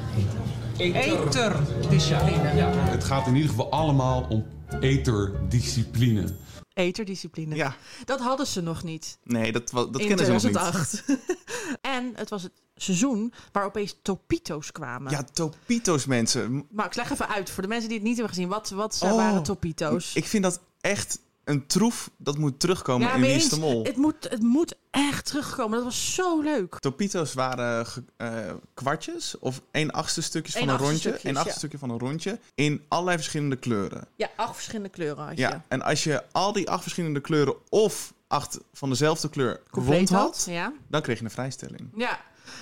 [0.78, 2.48] eterdiscipline.
[2.90, 4.46] Het gaat in ieder geval allemaal om
[4.80, 6.36] eterdiscipline.
[6.74, 7.56] Eterdiscipline.
[7.56, 7.76] Ja,
[8.06, 10.52] Dat hadden ze nog niet nee, dat, dat in kennen ze nog niet.
[10.52, 11.04] 2008.
[11.96, 15.12] en het was het seizoen waar opeens topito's kwamen.
[15.12, 16.66] Ja, Topito's mensen.
[16.72, 18.50] Max, leg even uit voor de mensen die het niet hebben gezien.
[18.50, 20.14] Wat, wat Oh, waren topito's?
[20.14, 23.58] Ik vind dat echt een troef dat moet terugkomen in Wie de eens.
[23.58, 23.84] Mol.
[23.84, 25.76] Het moet, het moet echt terugkomen.
[25.76, 26.80] Dat was zo leuk.
[26.80, 28.30] Topito's waren ge- eh,
[28.74, 30.98] kwartjes of één achtste stukjes van een rondje.
[30.98, 31.58] stukjes, Een achtste ja.
[31.58, 32.40] stukje van een rondje.
[32.56, 34.08] In allerlei verschillende kleuren.
[34.16, 35.42] Ja, acht verschillende kleuren had je.
[35.42, 40.10] Ja, en als je al die acht verschillende kleuren of acht van dezelfde kleur Compleet
[40.10, 40.74] rond had, Ja.
[40.88, 41.90] dan kreeg je een vrijstelling.
[41.96, 42.20] ja.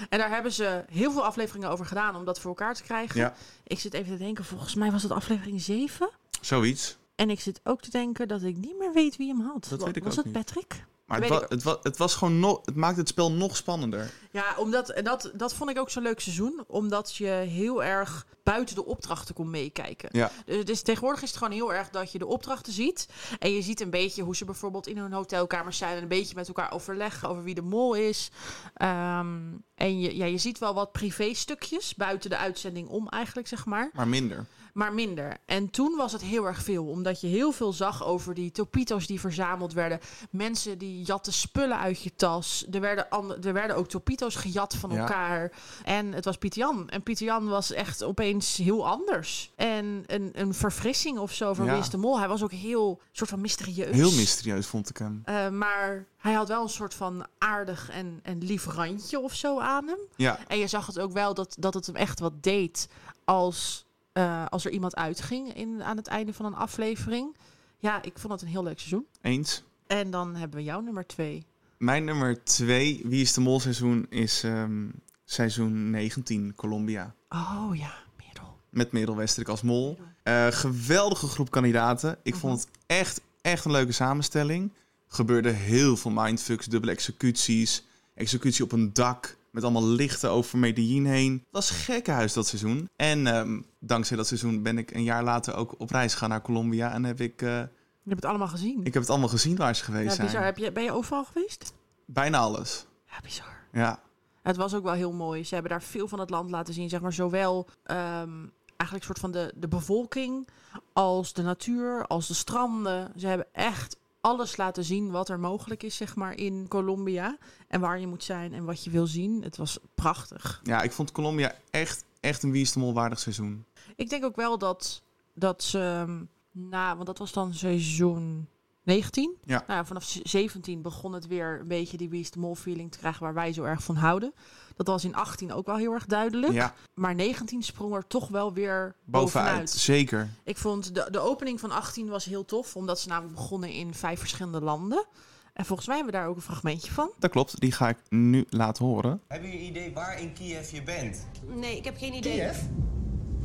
[0.10, 3.20] En daar hebben ze heel veel afleveringen over gedaan om dat voor elkaar te krijgen.
[3.20, 6.10] Ja, Ik zit even te denken, volgens mij was het aflevering 7.
[6.42, 6.98] zoiets.
[7.16, 9.66] En ik zit ook te denken dat ik niet meer weet wie hem had.
[9.70, 10.46] Dat weet ik was ook het niet.
[10.46, 10.86] Patrick?
[11.06, 14.12] Maar het, wa- het, wa- het was gewoon nog, het maakte het spel nog spannender.
[14.32, 16.64] Ja, omdat, en dat, dat vond ik ook zo'n leuk seizoen.
[16.68, 20.10] Omdat je heel erg buiten de opdrachten kon meekijken.
[20.12, 20.32] Ja.
[20.46, 23.08] Dus, dus tegenwoordig is het gewoon heel erg dat je de opdrachten ziet.
[23.40, 25.96] En je ziet een beetje hoe ze bijvoorbeeld in hun hotelkamers zijn.
[25.96, 28.30] En een beetje met elkaar overleggen over wie de mol is.
[28.74, 29.38] Ehm,
[29.76, 33.66] en je, ja, je ziet wel wat privé stukjes buiten de uitzending om eigenlijk, zeg
[33.66, 33.90] maar.
[33.94, 34.46] Maar minder.
[34.76, 35.38] Maar minder.
[35.46, 39.08] En toen was het heel erg veel, omdat je heel veel zag over die topito's
[39.08, 40.00] die verzameld werden.
[40.30, 42.66] Mensen die jatten spullen uit je tas.
[42.72, 43.08] Er werden,
[43.44, 44.98] er werden ook topito's gejat van Ja.
[45.00, 45.52] elkaar.
[45.84, 46.90] En het was Pieter Jan.
[46.90, 49.52] En Pieter Jan was echt opeens heel anders.
[49.56, 51.84] En een, een verfrissing of zo voor Ja.
[51.98, 52.20] Mol.
[52.20, 53.96] Hij was ook heel soort van mysterieus.
[53.96, 55.22] Heel mysterieus vond ik hem.
[55.26, 59.60] Eh, maar hij had wel een soort van aardig en, en lief randje of zo
[59.60, 60.00] aan hem.
[60.16, 62.88] Ja, En je zag het ook wel dat, dat het hem echt wat deed
[63.26, 63.85] als,
[64.16, 67.36] eh, als er iemand uitging in, aan het einde van een aflevering.
[67.78, 69.06] Ja, ik vond het een heel leuk seizoen.
[69.22, 69.64] eens.
[69.88, 71.46] En dan hebben we jouw nummer twee.
[71.78, 74.88] Mijn nummer twee, Wie is de Mol seizoen, is ehm,
[75.26, 77.16] seizoen 19, Colombia.
[77.30, 78.58] Oh ja, Merel.
[78.70, 80.00] Met Merel Westerik als mol.
[80.24, 82.18] Eh, geweldige groep kandidaten.
[82.24, 84.72] Ik vond het echt, echt een leuke samenstelling.
[85.08, 87.84] Gebeurde heel veel mindfucks, dubbele executies.
[88.14, 91.38] Executie op een dak met allemaal lichten over Medellin heen.
[91.38, 92.90] Dat was gekkenhuis dat seizoen.
[92.96, 96.42] En ehm, dankzij dat seizoen ben ik een jaar later ook op reis gegaan naar
[96.42, 96.92] Colombia.
[96.92, 97.70] En heb ik, eh, Je
[98.04, 98.80] hebt het allemaal gezien.
[98.84, 100.28] ik heb het allemaal gezien waar ze geweest ja, zijn.
[100.28, 100.44] bizar.
[100.44, 101.74] Heb je, ben je overal geweest?
[102.06, 102.86] Bijna alles.
[103.08, 103.68] Ja, bizar.
[103.72, 104.00] Ja,
[104.42, 105.44] Het was ook wel heel mooi.
[105.44, 106.90] Ze hebben daar veel van het land laten zien.
[106.90, 108.46] Zeg maar zowel ehm,
[108.78, 110.48] eigenlijk soort van de, de bevolking
[110.94, 113.12] als de natuur, als de stranden.
[113.16, 117.38] Ze hebben echt alles laten zien wat er mogelijk is, zeg maar, in Colombia.
[117.68, 119.44] En waar je moet zijn en wat je wil zien.
[119.44, 120.62] Het was prachtig.
[120.64, 123.66] ja ik vond Colombia echt, echt een Wie is de Mol waardig seizoen.
[123.96, 125.02] Ik denk ook wel dat,
[125.34, 128.48] dat ze ehm, na, want dat was dan seizoen
[128.86, 129.36] 19.
[129.44, 129.64] Ja.
[129.68, 132.98] Nou, ja, vanaf z- 17 begon het weer een beetje die de Mol feeling te
[132.98, 134.34] krijgen waar wij zo erg van houden.
[134.76, 136.54] Dat was in 18 ook wel heel erg duidelijk.
[136.54, 139.34] Ja, Maar 19 sprong er toch wel weer bovenuit.
[139.46, 139.70] bovenuit.
[139.70, 140.30] Zeker.
[140.44, 143.94] Ik vond de, de opening van 18 was heel tof, omdat ze namelijk begonnen in
[143.94, 145.06] vijf verschillende landen.
[145.54, 147.12] En volgens mij hebben we daar ook een fragmentje van.
[147.20, 149.22] Dat klopt, die ga ik nu laten horen.
[149.28, 151.26] Heb je een idee waar in Kiev je bent?
[151.48, 152.34] Nee, ik heb geen idee.
[152.40, 152.58] Kiev?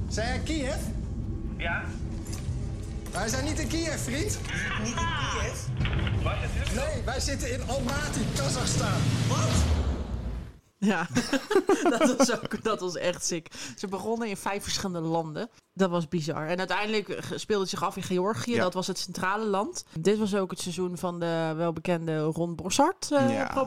[0.09, 0.77] Zijn jij Kiev?
[1.57, 1.85] Ja.
[3.13, 4.39] Wij zijn niet in Kiev, vriend.
[4.83, 5.59] Niet in Kiev?
[6.75, 9.01] Nee, wij zitten in Almaty, Kazachstan.
[10.81, 11.07] Ja,
[11.99, 13.49] dat, was ook, dat was echt sick.
[13.77, 15.51] Ze begonnen in vijf verschillende landen.
[15.75, 16.47] Dat was bizar.
[16.47, 18.55] En uiteindelijk speelde het zich af in Georgië.
[18.55, 18.63] Ja.
[18.63, 19.85] Dat was het centrale land.
[20.01, 23.67] Dit was ook het seizoen van de welbekende Ron Bossart eh, Ja.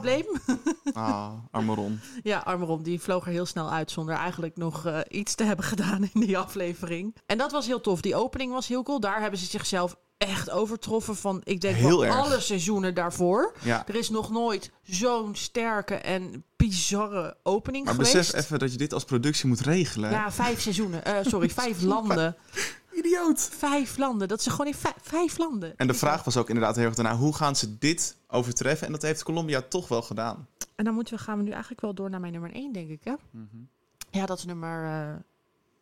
[0.93, 1.99] Ah, arme Ron.
[2.23, 5.43] Ja, arme Ron, die vloog er heel snel uit zonder eigenlijk nog eh, iets te
[5.43, 7.15] hebben gedaan in die aflevering.
[7.25, 8.01] En dat was heel tof.
[8.01, 8.99] Die opening was heel cool.
[8.99, 9.95] Daar hebben ze zichzelf
[10.27, 12.15] echt overtroffen van, ik denk Heel wel erg.
[12.15, 13.53] alle seizoenen daarvoor.
[13.63, 13.87] Ja.
[13.87, 18.13] Er is nog nooit zo'n sterke en bizarre opening Maar geweest.
[18.13, 20.11] besef even dat je dit als productie moet regelen.
[20.11, 21.05] Ja, vijf seizoenen.
[21.05, 22.35] Eh, sorry, vijf landen.
[22.99, 23.49] Idioot.
[23.57, 24.27] Vijf landen.
[24.27, 25.73] Dat is gewoon in vijf, vijf landen.
[25.77, 28.85] En de vraag was ook inderdaad heel erg daarna, hoe gaan ze dit overtreffen?
[28.87, 30.47] En dat heeft Colombia toch wel gedaan.
[30.75, 32.89] En dan moeten we, gaan we nu eigenlijk wel door naar mijn nummer 1, denk
[32.89, 33.01] ik.
[33.03, 33.13] Hè?
[34.11, 35.21] Ja, dat is nummer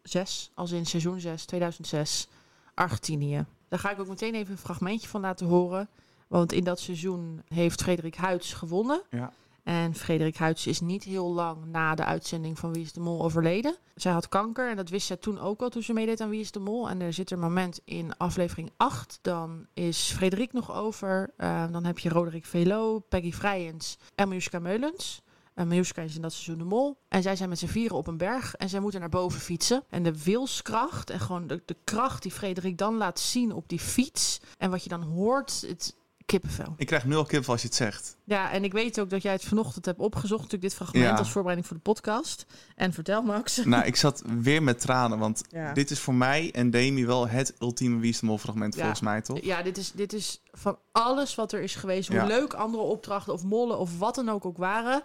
[0.04, 0.52] 6.
[0.56, 2.28] als in seizoen 6, 2006.
[2.74, 3.46] Argentinië.
[3.72, 5.90] Daar ga ik ook meteen even een fragmentje van laten horen.
[6.28, 9.02] Want in dat seizoen heeft Frederik Huyts gewonnen.
[9.10, 9.34] Ja.
[9.64, 13.24] En Frederik Huyts is niet heel lang na de uitzending van Wie is de Mol
[13.24, 13.76] overleden.
[13.96, 16.40] Zij had kanker en dat wist zij toen ook al toen ze meedeed aan Wie
[16.40, 16.90] is de Mol.
[16.90, 19.20] En er zit een moment in aflevering 8.
[19.22, 21.34] Dan is Frederik nog over.
[21.38, 25.22] Eh, dan heb je Roderick Velo, Peggy Vrijens en Miljuska Meulens.
[25.54, 26.98] En Miljuska is in dat seizoen de mol.
[27.08, 29.84] En zij zijn met z'n vieren op een berg en zij moeten naar boven fietsen.
[29.90, 33.80] En de wilskracht en gewoon de, de kracht die Frederik dan laat zien op die
[33.80, 34.42] fiets.
[34.58, 36.74] En wat je dan hoort, het kippenvel.
[36.78, 38.18] Ik krijg nu al kip als je het zegt.
[38.24, 40.42] Ja, en ik weet ook dat jij het vanochtend hebt opgezocht.
[40.42, 41.16] Natuurlijk dit fragment Ja.
[41.16, 42.46] als voorbereiding voor de podcast.
[42.76, 43.58] En vertel Max.
[43.66, 45.74] Nou, ik zat weer met tranen, want Ja.
[45.74, 48.80] dit is voor mij en Demi wel het ultieme Wie is de Mol fragment Ja.
[48.80, 49.40] volgens mij, toch?
[49.44, 52.08] Ja, dit is, dit is van alles wat er is geweest.
[52.08, 52.26] Hoe Ja.
[52.26, 55.02] leuk andere opdrachten of mollen of wat dan ook ook waren.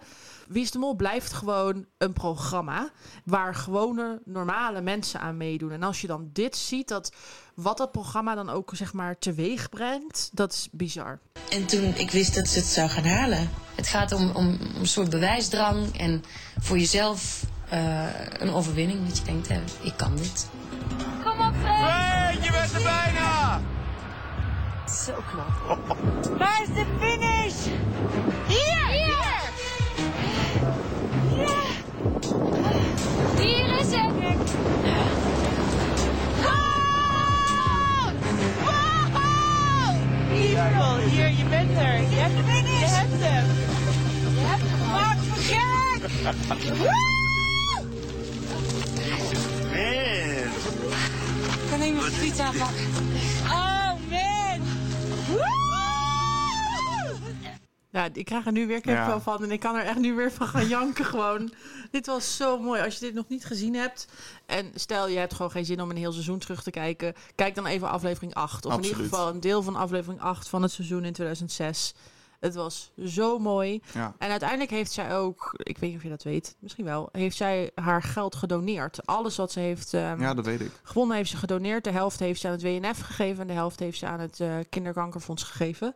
[0.47, 2.89] Wie is de Mol blijft gewoon een programma
[3.25, 5.71] waar gewone normale mensen aan meedoen.
[5.71, 7.11] En als je dan dit ziet, dat
[7.55, 11.19] wat dat programma dan ook zeg maar teweeg brengt, dat is bizar.
[11.49, 13.49] En toen ik wist dat ze het zou gaan halen.
[13.75, 16.23] Het gaat om, om, om een soort bewijsdrang en
[16.59, 18.05] voor jezelf eh,
[18.37, 19.07] een overwinning.
[19.07, 20.47] Dat je denkt, hè, ik kan dit.
[21.23, 22.43] Kom op, Freek!
[22.43, 23.61] je bent er bijna!
[24.87, 25.87] Zo knap.
[26.37, 27.65] Waar is de finish?
[28.47, 28.87] Hier!
[28.87, 29.17] Hier!
[31.35, 31.61] Ja!
[33.41, 34.11] Hier is het!
[38.63, 38.93] Wow!
[41.09, 41.99] Hier, je bent er.
[41.99, 42.35] Je hebt.
[42.67, 43.45] Je hebt hem.
[44.35, 46.77] Je hebt hem gek!
[46.77, 47.05] Woe!
[51.51, 52.85] Ik kan even mijn fiets aanpakken.
[53.43, 53.76] Oh man!
[57.91, 59.19] Ja, ik krijg er nu weer kipvel Ja.
[59.19, 61.53] van en ik kan er echt nu weer van gaan janken gewoon.
[61.91, 62.81] dit was zo mooi.
[62.81, 64.07] Als je dit nog niet gezien hebt
[64.45, 67.55] en stel je hebt gewoon geen zin om een heel seizoen terug te kijken, kijk
[67.55, 68.65] dan even aflevering 8.
[68.65, 71.93] Of in ieder geval een deel van aflevering 8 van het seizoen in 2006.
[72.39, 73.81] Het was zo mooi.
[73.93, 74.15] Ja.
[74.17, 77.37] En uiteindelijk heeft zij ook, ik weet niet of je dat weet, misschien wel, heeft
[77.37, 79.05] zij haar geld gedoneerd.
[79.05, 80.71] Alles wat ze heeft ehm, ja, dat weet ik.
[80.83, 81.83] gewonnen heeft ze gedoneerd.
[81.83, 84.39] De helft heeft ze aan het WNF gegeven en de helft heeft ze aan het
[84.39, 85.95] eh, kinderkankerfonds gegeven.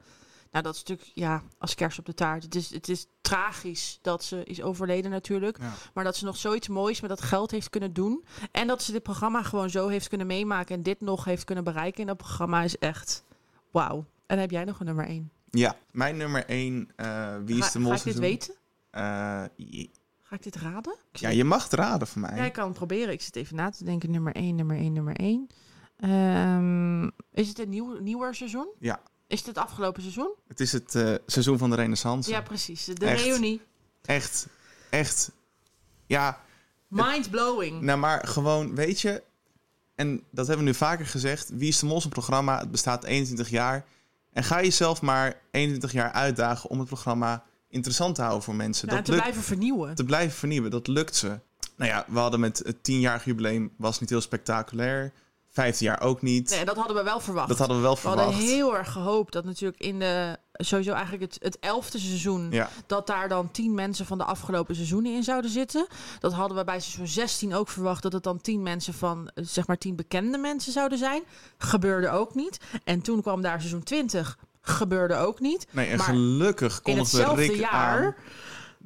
[0.52, 2.44] Nou, dat is natuurlijk ja, als kerst op de taart.
[2.44, 5.58] Het is, het is tragisch dat ze is overleden natuurlijk.
[5.58, 5.74] Ja.
[5.94, 8.26] Maar dat ze nog zoiets moois met dat geld heeft kunnen doen.
[8.52, 10.76] En dat ze dit programma gewoon zo heeft kunnen meemaken.
[10.76, 13.24] En dit nog heeft kunnen bereiken in dat programma is echt
[13.72, 14.06] wauw.
[14.26, 15.32] En heb jij nog een nummer één.
[15.52, 16.90] Ja, mijn nummer 1,
[17.46, 18.22] Wie is Ga, de Mol ga ik dit seizoen?
[18.22, 18.54] weten?
[18.90, 19.90] Eh, je-
[20.22, 20.94] Ga ik dit raden?
[21.12, 22.36] Ik ja, zit- je mag het raden van mij.
[22.36, 23.14] Ja, ik kan het proberen.
[23.14, 24.12] Ik zit even na te denken.
[24.12, 25.48] Nummer 1, nummer 1, nummer 1.
[25.98, 28.68] Ehm, is het een nieuw, nieuwer seizoen?
[28.80, 29.02] Ja.
[29.28, 30.34] Is het het afgelopen seizoen?
[30.48, 32.30] Het is het eh, seizoen van de renaissance.
[32.30, 32.86] Ja, precies.
[32.86, 33.24] De Echt.
[33.24, 33.62] reunie.
[34.02, 34.48] Echt,
[34.90, 35.32] echt.
[36.06, 36.40] Ja,
[36.88, 37.82] Mind blowing.
[37.82, 39.24] nou maar gewoon, weet je...
[39.96, 41.50] En dat hebben we nu vaker gezegd.
[41.50, 42.60] Wie is de Mol is een programma.
[42.60, 43.86] Het bestaat 21 jaar.
[44.32, 48.88] En ga jezelf maar 21 jaar uitdagen om het programma interessant te houden voor mensen.
[48.88, 49.96] Dat te lukt, blijven vernieuwen.
[49.96, 50.72] te blijven vernieuwen.
[50.72, 51.40] Dat lukt ze.
[51.76, 55.14] Nou ja, we hadden met het 10-jarig jubileum was niet heel spectaculair.
[55.50, 56.50] 15 jaar ook niet.
[56.50, 57.48] Nee, dat hadden we wel verwacht.
[57.48, 58.50] dat hadden we wel we hadden verwacht.
[58.50, 60.38] heel erg gehoopt dat natuurlijk in de...
[60.54, 62.48] Sowieso eigenlijk het, het elfde seizoen...
[62.52, 62.70] Ja.
[62.88, 65.88] dat daar dan tien mensen van de afgelopen seizoenen in zouden zitten.
[66.20, 68.04] Dat hadden we bij seizoen 16 ook verwacht...
[68.04, 71.22] dat het dan tien mensen van, eh, zeg maar, tien bekende mensen zouden zijn.
[71.58, 72.60] Gebeurde ook niet.
[72.84, 74.38] En toen kwam daar seizoen 20.
[74.62, 75.68] Gebeurde ook niet.
[75.72, 78.06] Nee, en Maar gelukkig in kondigde hetzelfde Rick jaar...
[78.06, 78.16] aan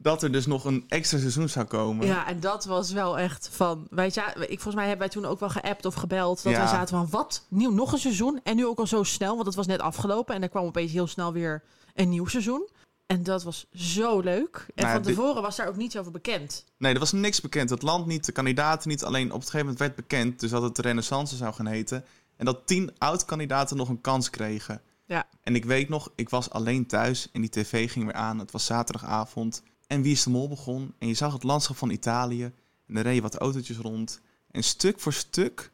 [0.06, 2.08] dat er dus nog een extra seizoen zou komen.
[2.08, 3.88] Ja, en dat was wel echt van.
[3.90, 6.44] Wij zaten, ik, volgens mij hebben wij toen ook wel geappt of gebeld.
[6.44, 6.60] Dat Ja.
[6.60, 7.46] wij zaten van wat?
[7.48, 8.40] Nieuw, nog een seizoen.
[8.44, 10.36] En nu ook al zo snel, want het was net afgelopen.
[10.36, 11.64] En er kwam opeens heel snel weer
[11.94, 12.70] een nieuw seizoen.
[13.06, 14.56] En dat was zo leuk.
[14.56, 16.66] En Nou ja, van tevoren was daar ook niets over bekend.
[16.78, 17.70] Nee, er was niks bekend.
[17.70, 19.04] Het land niet, de kandidaten niet.
[19.04, 22.06] Alleen op het gegeven moment werd bekend dus dat het de Renaissance zou gaan heten.
[22.38, 24.82] En dat tien oud-kandidaten nog een kans kregen.
[25.06, 25.28] Ja.
[25.42, 28.40] En ik weet nog, ik was alleen thuis en die tv ging weer aan.
[28.40, 29.64] Het was zaterdagavond.
[29.88, 30.94] En Wie is de Mol begon.
[31.00, 32.52] En je zag het landschap van Italië.
[32.88, 34.22] En er reden wat autootjes rond.
[34.52, 35.72] En stuk voor stuk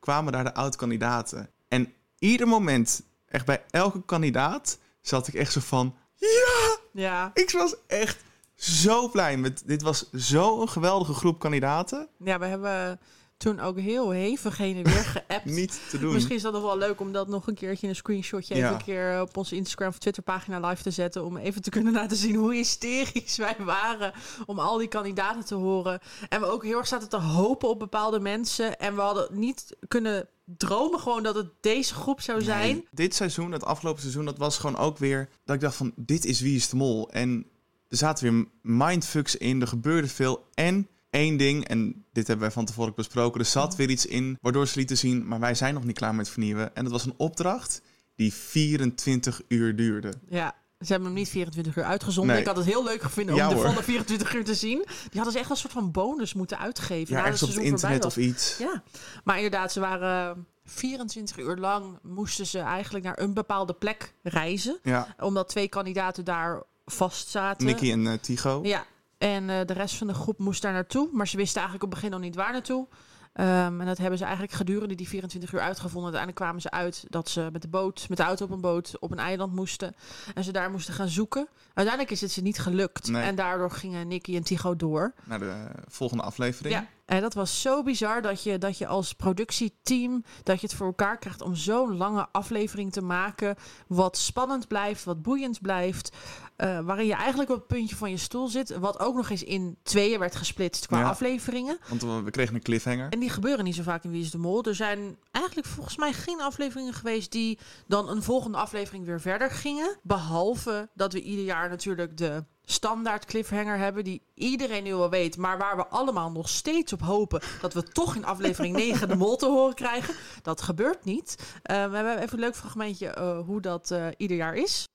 [0.00, 1.50] kwamen daar de oud-kandidaten.
[1.68, 5.94] En ieder moment, echt bij elke kandidaat, zat ik echt zo van...
[6.16, 6.78] Ja!
[6.92, 7.30] Ja.
[7.34, 8.22] Ik was echt
[8.54, 9.36] zo blij.
[9.36, 12.08] Met, dit was zo'n geweldige groep kandidaten.
[12.18, 13.00] Ja, we hebben
[13.36, 15.44] toen ook heel hevig heen en weer geappt.
[15.60, 16.12] Niet te doen.
[16.12, 18.68] Misschien is dat nog wel leuk om dat nog een keertje in een screenshotje even
[18.68, 18.74] Ja.
[18.74, 21.24] een keer op onze Instagram of Twitter pagina live te zetten.
[21.24, 24.12] Om even te kunnen laten zien hoe hysterisch wij waren
[24.46, 26.00] om al die kandidaten te horen.
[26.28, 28.78] En we ook heel erg zaten te hopen op bepaalde mensen.
[28.78, 32.74] En we hadden niet kunnen dromen gewoon dat het deze groep zou zijn.
[32.74, 35.28] Nee, dit seizoen, het afgelopen seizoen, dat was gewoon ook weer...
[35.44, 37.10] dat ik dacht van, dit is Wie is de Mol.
[37.10, 37.46] En
[37.88, 40.46] er zaten weer mindfucks in, er gebeurde veel.
[40.54, 43.40] En één ding, en dit hebben wij van tevoren besproken...
[43.40, 45.28] er zat weer iets in waardoor ze lieten zien...
[45.28, 46.74] maar wij zijn nog niet klaar met vernieuwen.
[46.74, 47.82] En dat was een opdracht
[48.14, 50.12] die 24 uur duurde.
[50.28, 50.54] Ja.
[50.78, 52.32] Ze hebben hem niet 24 uur uitgezonden.
[52.32, 52.42] Nee.
[52.42, 54.78] Ik had het heel leuk gevonden om Ja, de volle 24 uur te zien.
[54.86, 57.16] Die hadden ze echt een soort van bonus moeten uitgeven.
[57.16, 58.56] Ja, ergens op het internet of iets.
[58.58, 58.82] Ja,
[59.24, 64.78] maar inderdaad, ze waren 24 uur lang moesten ze eigenlijk naar een bepaalde plek reizen.
[64.82, 65.14] Ja.
[65.18, 67.66] Omdat twee kandidaten daar vast zaten.
[67.66, 68.60] Nicky en eh, Tigo.
[68.62, 68.86] Ja,
[69.24, 71.08] en eh, de rest van de groep moest daar naartoe.
[71.12, 72.86] Maar ze wisten eigenlijk op het begin nog niet waar naartoe.
[73.32, 76.02] Ehm, en dat hebben ze eigenlijk gedurende die 24 uur uitgevonden.
[76.02, 78.98] Uiteindelijk kwamen ze uit dat ze met de boot, met de auto op een boot,
[78.98, 79.94] op een eiland moesten.
[80.34, 81.48] En ze daar moesten gaan zoeken.
[81.74, 83.08] Uiteindelijk is het ze niet gelukt.
[83.08, 83.22] Nee.
[83.22, 85.14] En daardoor gingen Nicky en Tigo door.
[85.24, 86.74] Naar de volgende aflevering.
[86.74, 90.76] Ja, en dat was zo bizar dat je, dat je als productieteam dat je het
[90.76, 93.56] voor elkaar krijgt om zo'n lange aflevering te maken.
[93.86, 96.16] Wat spannend blijft, wat boeiend blijft.
[96.56, 98.76] Eh, waarin je eigenlijk op het puntje van je stoel zit.
[98.78, 101.08] Wat ook nog eens in tweeën werd gesplitst qua Ja.
[101.08, 101.78] afleveringen.
[101.88, 103.06] Want we we kregen een cliffhanger.
[103.10, 104.64] En die gebeuren niet zo vaak in Wie is de Mol.
[104.64, 109.50] Er zijn eigenlijk volgens mij geen afleveringen geweest die dan een volgende aflevering weer verder
[109.50, 109.96] gingen.
[110.02, 115.36] Behalve dat we ieder jaar natuurlijk de standaard cliffhanger hebben die iedereen nu al weet,
[115.36, 119.16] maar waar we allemaal nog steeds op hopen dat we toch in aflevering 9 de
[119.16, 120.14] mol te horen krijgen.
[120.42, 121.36] Dat gebeurt niet.
[121.62, 124.88] Eh, we hebben even een leuk fragmentje eh, hoe dat eh, ieder jaar is.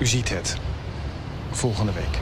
[0.00, 0.56] U ziet het.
[1.52, 2.20] Volgende week.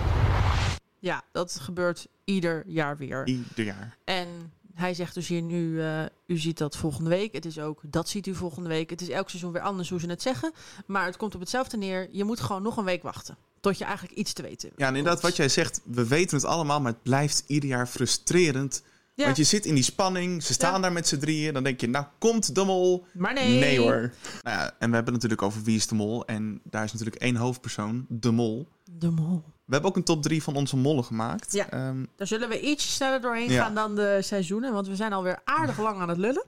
[0.98, 3.26] Ja, dat gebeurt ieder jaar weer.
[3.26, 3.96] Ieder jaar.
[4.04, 7.32] En hij zegt dus hier nu, eh, u ziet dat volgende week.
[7.32, 8.90] Het is ook, dat ziet u volgende week.
[8.90, 10.52] Het is elk seizoen weer anders hoe ze het zeggen.
[10.86, 12.08] Maar het komt op hetzelfde neer.
[12.12, 13.36] Je moet gewoon nog een week wachten.
[13.60, 16.46] Tot je eigenlijk iets te weten Ja, en inderdaad, wat jij zegt, we weten het
[16.46, 18.82] allemaal, maar het blijft ieder jaar frustrerend.
[19.20, 19.24] Ja.
[19.26, 20.80] Want je zit in die spanning, ze staan Ja.
[20.80, 23.06] daar met z'n drieën, dan denk je, nou komt de mol.
[23.12, 23.58] Maar nee.
[23.58, 24.12] Nee hoor.
[24.42, 26.26] Nou ja, en we hebben het natuurlijk over Wie is de Mol.
[26.26, 28.68] En daar is natuurlijk één hoofdpersoon, de mol.
[28.98, 29.42] De mol.
[29.64, 31.52] We hebben ook een top 3 van onze mollen gemaakt.
[31.52, 31.70] Ja.
[31.70, 34.72] Ehm, Daar zullen we ietsje sneller doorheen gaan dan de seizoenen.
[34.72, 36.44] Want we zijn alweer aardig lang aan het lullen.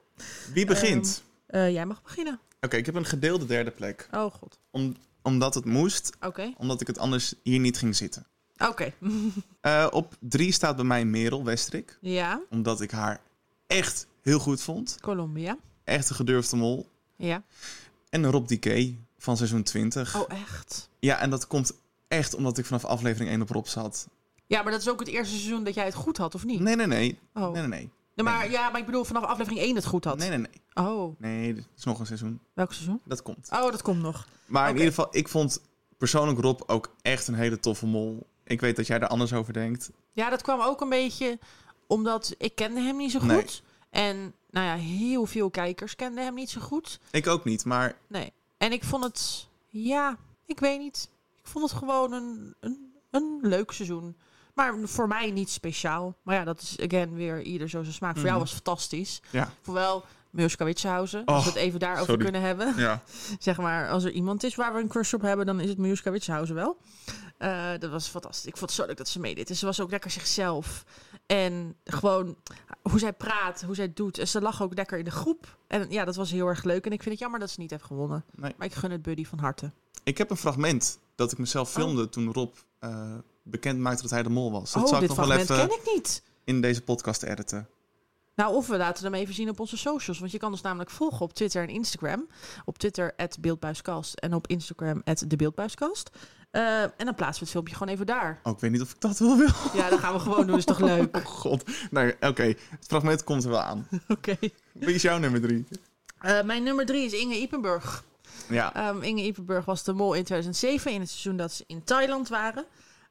[0.54, 1.22] wie begint?
[1.46, 2.40] Ehm, eh, jij mag beginnen.
[2.60, 4.08] Oké, ik heb een gedeelde derde plek.
[4.12, 4.58] Oh god.
[4.70, 6.52] Om, omdat het moest, Oké.
[6.56, 8.26] omdat ik het anders hier niet ging zitten.
[8.68, 8.92] Oké.
[9.60, 11.98] Eh, op 3 staat bij mij Merel Westrik.
[12.00, 12.40] ja.
[12.50, 13.20] Omdat ik haar
[13.66, 14.96] echt heel goed vond.
[15.00, 15.56] Colombia.
[15.84, 16.88] Echt een gedurfde mol.
[17.16, 17.42] Ja.
[18.08, 20.16] En Rob Decay van seizoen 20.
[20.16, 20.88] Oh echt?
[20.98, 21.72] Ja, en dat komt
[22.08, 24.08] echt omdat ik vanaf aflevering 1 op Rob zat.
[24.46, 26.60] Ja, maar dat is ook het eerste seizoen dat jij het goed had, of niet?
[26.60, 27.18] Nee, nee, nee.
[27.34, 27.42] Oh.
[27.42, 27.90] Nee, nee, nee.
[28.14, 30.18] Nee, maar, Ja, maar ik bedoel vanaf aflevering 1 het goed had.
[30.18, 30.84] Nee, nee, nee.
[30.86, 32.40] Oh, Nee, er is nog een seizoen.
[32.52, 33.00] welk seizoen?
[33.04, 33.48] Dat komt.
[33.52, 34.26] Oh, dat komt nog.
[34.46, 35.60] Maar in ieder geval, ik vond
[35.98, 38.26] persoonlijk Rob ook echt een hele toffe mol.
[38.44, 39.90] Ik weet dat jij er anders over denkt.
[40.12, 41.38] Ja, dat kwam ook een beetje
[41.86, 43.28] omdat ik kende hem niet zo goed.
[43.28, 43.46] Nee.
[43.90, 47.00] En nou ja, heel veel kijkers kenden hem niet zo goed.
[47.10, 48.32] Ik ook niet, maar Nee.
[48.56, 51.08] En ik vond het, ja, ik weet niet.
[51.42, 54.16] Ik vond het gewoon een, een, een leuk seizoen.
[54.54, 56.16] Maar voor mij niet speciaal.
[56.22, 58.12] Maar ja, dat is again weer ieder zo zijn smaak.
[58.14, 58.40] Voor jou Mhm.
[58.44, 59.22] was het fantastisch.
[59.30, 59.52] ja.
[59.62, 59.74] Voor
[60.32, 61.24] Witsenhausen.
[61.24, 62.22] Als we het even daarover sorry.
[62.22, 62.74] kunnen hebben.
[62.76, 63.02] Ja.
[63.38, 65.78] zeg maar, als er iemand is waar we een crush op hebben, dan is het
[65.78, 66.76] Miljuska Witsenhausen wel.
[67.38, 68.46] Eh, dat was fantastisch.
[68.46, 69.50] Ik vond het zo leuk dat ze meedeed.
[69.50, 70.84] En ze was ook lekker zichzelf.
[71.26, 72.36] En gewoon
[72.82, 74.18] hoe zij praat, hoe zij doet.
[74.18, 75.56] En ze lag ook lekker in de groep.
[75.66, 76.86] En ja, dat was heel erg leuk.
[76.86, 78.24] En ik vind het jammer dat ze niet heeft gewonnen.
[78.34, 78.54] Nee.
[78.56, 79.70] Maar ik gun het Buddy van harte.
[80.02, 84.22] Ik heb een fragment dat ik mezelf filmde toen Rob eh, bekend maakte dat hij
[84.22, 84.72] de mol was.
[84.72, 86.22] Dat oh, zou ik dit nog wel fragment even ken ik niet.
[86.44, 87.68] in deze podcast editen.
[88.34, 90.18] Nou, of we laten hem even zien op onze socials.
[90.18, 92.28] Want je kan ons namelijk volgen op Twitter en Instagram.
[92.64, 94.14] Op Twitter, Beeldbuiskast.
[94.14, 96.10] En op Instagram, de Beeldbuiskast.
[96.52, 98.40] Eh, en dan plaatsen we het filmpje gewoon even daar.
[98.42, 99.48] Oh, ik weet niet of ik dat wel wil.
[99.80, 100.56] Ja, dat gaan we gewoon doen.
[100.56, 101.16] Is toch leuk?
[101.16, 101.64] Oh god.
[101.90, 102.42] Nee, oké.
[102.42, 103.88] Het fragment komt er wel aan.
[104.08, 104.36] Oké.
[104.72, 105.66] Wie is jouw nummer drie?
[106.18, 108.04] Eh, mijn nummer drie is Inge Ipenburg.
[108.48, 108.74] Ja.
[108.74, 112.28] Ehm, Inge Ipenburg was de mol in 2007, in het seizoen dat ze in Thailand
[112.28, 112.64] waren.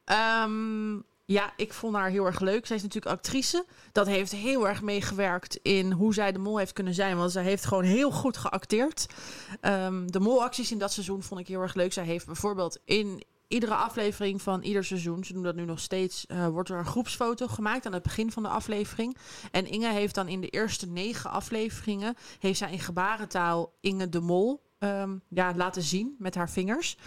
[0.03, 0.93] Ehm,
[1.25, 2.65] ja, ik vond haar heel erg leuk.
[2.65, 3.65] Zij is natuurlijk actrice.
[3.91, 7.17] Dat heeft heel erg meegewerkt in hoe zij de mol heeft kunnen zijn.
[7.17, 9.05] Want zij heeft gewoon heel goed geacteerd.
[9.61, 11.93] Ehm, de molacties in dat seizoen vond ik heel erg leuk.
[11.93, 16.25] Zij heeft bijvoorbeeld in iedere aflevering van ieder seizoen, ze doen dat nu nog steeds,
[16.25, 19.17] eh, wordt er een groepsfoto gemaakt aan het begin van de aflevering.
[19.51, 24.19] En Inge heeft dan in de eerste negen afleveringen, heeft zij in gebarentaal Inge de
[24.19, 26.97] Mol ehm, ja, laten zien met haar vingers.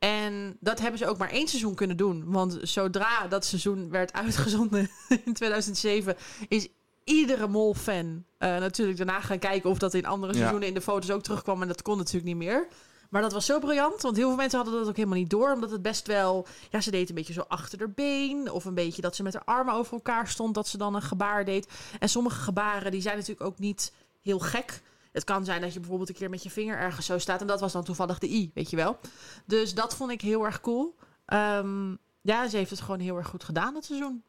[0.00, 2.22] En dat hebben ze ook maar één seizoen kunnen doen.
[2.26, 4.90] Want zodra dat seizoen werd uitgezonden
[5.24, 6.16] in 2007,
[6.48, 6.68] is
[7.04, 10.38] iedere mol-fan eh, natuurlijk daarna gaan kijken of dat in andere Ja.
[10.38, 11.62] seizoenen in de foto's ook terugkwam.
[11.62, 12.66] En dat kon natuurlijk niet meer.
[13.10, 15.52] Maar dat was zo briljant, want heel veel mensen hadden dat ook helemaal niet door.
[15.52, 18.50] Omdat het best wel, ja, ze deed een beetje zo achter haar been.
[18.50, 21.02] Of een beetje dat ze met haar armen over elkaar stond, dat ze dan een
[21.02, 21.68] gebaar deed.
[21.98, 24.82] En sommige gebaren, die zijn natuurlijk ook niet heel gek.
[25.12, 27.40] Het kan zijn dat je bijvoorbeeld een keer met je vinger ergens zo staat.
[27.40, 28.98] En dat was dan toevallig de i, weet je wel.
[29.46, 30.96] Dus dat vond ik heel erg cool.
[31.26, 34.22] Ehm, ja, ze heeft het gewoon heel erg goed gedaan, het seizoen.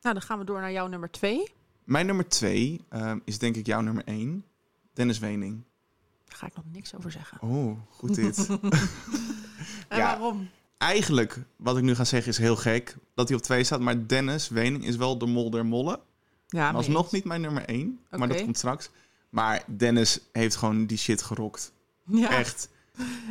[0.00, 1.52] Nou, dan gaan we door naar jouw nummer twee.
[1.84, 4.44] Mijn nummer twee ehm, is denk ik jouw nummer één.
[4.92, 5.64] Dennis Wening.
[6.24, 7.42] Daar ga ik nog niks over zeggen.
[7.42, 8.46] Oh, goed dit.
[9.88, 10.04] En Ja.
[10.18, 10.48] waarom?
[10.78, 13.80] Eigenlijk, wat ik nu ga zeggen is heel gek dat hij op twee staat.
[13.80, 16.00] Maar Dennis Wening is wel de mol der mollen.
[16.46, 17.12] Ja, was mee nog eens.
[17.12, 18.00] niet mijn nummer één.
[18.10, 18.90] Maar dat komt straks.
[19.32, 21.72] Maar Dennis heeft gewoon die shit gerokt.
[22.06, 22.68] Ja, Echt.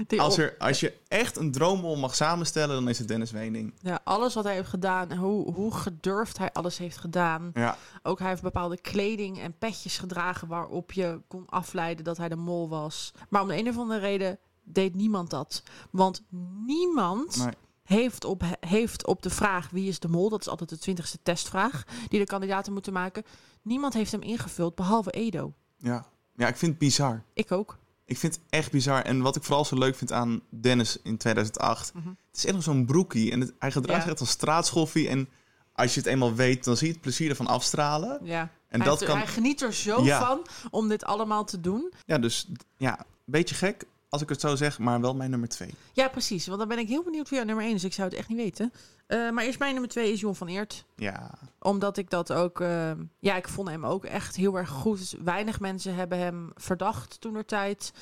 [0.07, 3.73] die Als, er, als je echt een droommol mag samenstellen, dan is het Dennis Wening.
[3.81, 7.51] Ja, alles wat hij heeft gedaan en hoe, hoe gedurfd hij alles heeft gedaan.
[7.53, 12.29] Ja, Ook hij heeft bepaalde kleding en petjes gedragen waarop je kon afleiden dat hij
[12.29, 13.11] de mol was.
[13.29, 15.63] Maar om de een of andere reden deed niemand dat.
[15.91, 16.23] Want
[16.65, 17.53] niemand nee.
[17.83, 21.19] heeft, op, heeft op de vraag wie is de mol, dat is altijd de twintigste
[21.23, 23.23] testvraag die de kandidaten moeten maken.
[23.61, 25.53] Niemand heeft hem ingevuld behalve Edo.
[25.81, 26.05] Ja.
[26.35, 27.23] ja, ik vind het bizar.
[27.33, 27.77] Ik ook.
[28.05, 29.01] Ik vind het echt bizar.
[29.01, 31.93] En wat ik vooral zo leuk vind aan Dennis in 2008...
[31.93, 32.07] Mhm.
[32.07, 33.31] Het is echt nog zo'n broekie.
[33.31, 34.01] En het, hij gedraagt Ja.
[34.03, 35.07] zich echt als straatschoffie.
[35.09, 35.29] En
[35.73, 38.19] als je het eenmaal weet, dan zie je het plezier ervan afstralen.
[38.23, 38.41] Ja.
[38.67, 39.21] En hij, dat heeft- kan...
[39.21, 40.19] hij geniet er zo Ja.
[40.25, 41.93] van om dit allemaal te doen.
[42.05, 45.73] Ja, dus ja, beetje gek als ik het zo zeg, maar wel mijn nummer twee.
[45.93, 46.47] Ja, precies.
[46.47, 47.83] Want dan ben ik heel benieuwd wie jouw nummer 1 is.
[47.83, 48.73] Ik zou het echt niet weten.
[49.07, 50.85] Eh, maar eerst mijn nummer 2 is Jon van Eert.
[50.95, 52.61] Ja, Omdat ik dat ook...
[52.61, 55.15] eh, ja, ik vond hem ook echt heel erg goed.
[55.23, 57.93] Weinig mensen hebben hem verdacht toen er tijd.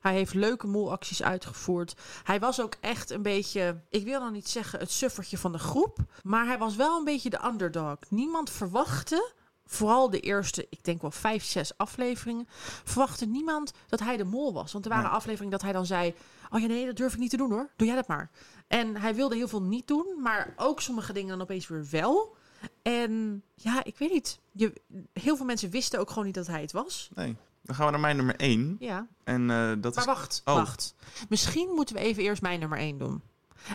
[0.00, 1.94] Hij heeft leuke molacties uitgevoerd.
[2.24, 3.80] Hij was ook echt een beetje...
[3.90, 5.98] Ik wil dan niet zeggen het suffertje van de groep.
[6.22, 7.96] Maar hij was wel een beetje de underdog.
[8.08, 9.32] Niemand verwachtte...
[9.66, 12.48] Vooral de eerste, ik denk wel vijf, zes afleveringen.
[12.84, 14.72] Verwachtte niemand dat hij de mol was.
[14.72, 16.14] Want er waren afleveringen dat hij dan zei...
[16.50, 17.70] Oh ja, nee, dat durf ik niet te doen hoor.
[17.76, 18.30] Doe jij dat maar.
[18.66, 20.06] En hij wilde heel veel niet doen.
[20.22, 22.36] Maar ook sommige dingen dan opeens weer wel.
[22.82, 24.40] En ja, ik weet niet.
[24.52, 24.72] Je,
[25.12, 27.10] heel veel mensen wisten ook gewoon niet dat hij het was.
[27.14, 27.36] nee.
[27.62, 28.76] Dan gaan we naar mijn nummer één.
[28.78, 29.06] Ja.
[29.24, 30.10] En eh, dat Maar is...
[30.10, 30.54] wacht, Oh.
[30.54, 30.94] wacht.
[31.28, 33.22] Misschien moeten we even eerst mijn nummer 1 doen.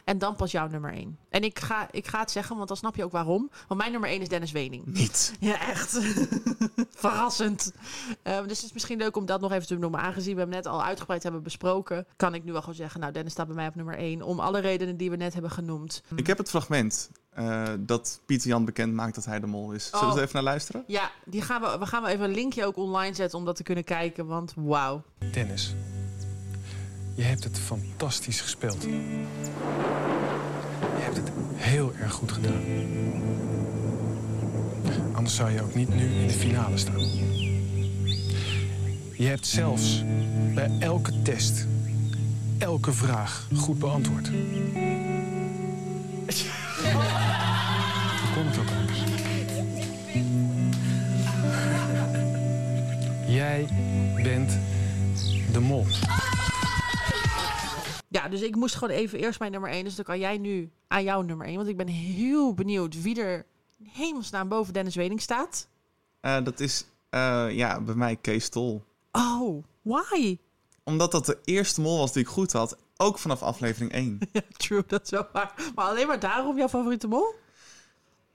[0.04, 1.18] En dan pas jouw nummer 1.
[1.30, 3.50] En ik ga, ik ga het zeggen, want dan snap je ook waarom.
[3.68, 4.86] Want mijn nummer 1 is Dennis Wening.
[4.86, 5.34] Niet.
[5.40, 6.00] Ja, echt.
[6.90, 7.72] Verrassend.
[8.24, 10.00] Um, dus het is misschien leuk om dat nog even te noemen.
[10.00, 13.14] Aangezien we hem net al uitgebreid hebben besproken, kan ik nu wel gewoon zeggen: Nou,
[13.14, 14.22] Dennis staat bij mij op nummer 1.
[14.22, 16.04] Om alle redenen die we net hebben genoemd.
[16.16, 19.86] Ik heb het fragment uh, dat Pieter Jan bekend maakt dat hij de mol is.
[19.90, 20.18] Zullen we Oh.
[20.18, 20.84] er even naar luisteren?
[20.88, 23.56] Ja, die gaan we, we gaan wel even een linkje ook online zetten om dat
[23.56, 24.26] te kunnen kijken.
[24.26, 25.02] Want wauw.
[25.32, 25.74] Dennis,
[27.16, 28.84] je hebt het fantastisch gespeeld.
[28.84, 29.26] Je
[30.82, 32.62] hebt het heel erg goed gedaan.
[35.14, 37.00] Anders zou je ook niet nu in de finale staan.
[39.14, 40.04] Je hebt zelfs
[40.54, 41.68] bij elke test
[42.58, 44.28] elke vraag goed beantwoord.
[44.28, 44.38] Hoe
[48.34, 49.00] kon het ook anders?
[53.28, 53.68] Jij
[54.24, 54.58] bent
[55.52, 55.86] de mol.
[58.30, 59.84] Dus ik moest gewoon even eerst mijn nummer 1.
[59.84, 61.56] Dus dan kan jij nu aan jouw nummer 1.
[61.56, 63.46] Want ik ben heel benieuwd wie er
[63.78, 65.68] in hemelsnaam boven Dennis Weding staat.
[66.22, 68.84] Uh, dat is uh, ja, bij mij Kees Tol.
[69.12, 70.38] Oh, why?
[70.84, 72.78] Omdat dat de eerste mol was die ik goed had.
[72.98, 74.20] Ook vanaf aflevering 1.
[74.32, 75.72] ja, true, dat is wel waar.
[75.76, 77.36] Maar alleen maar daarom jouw favoriete mol?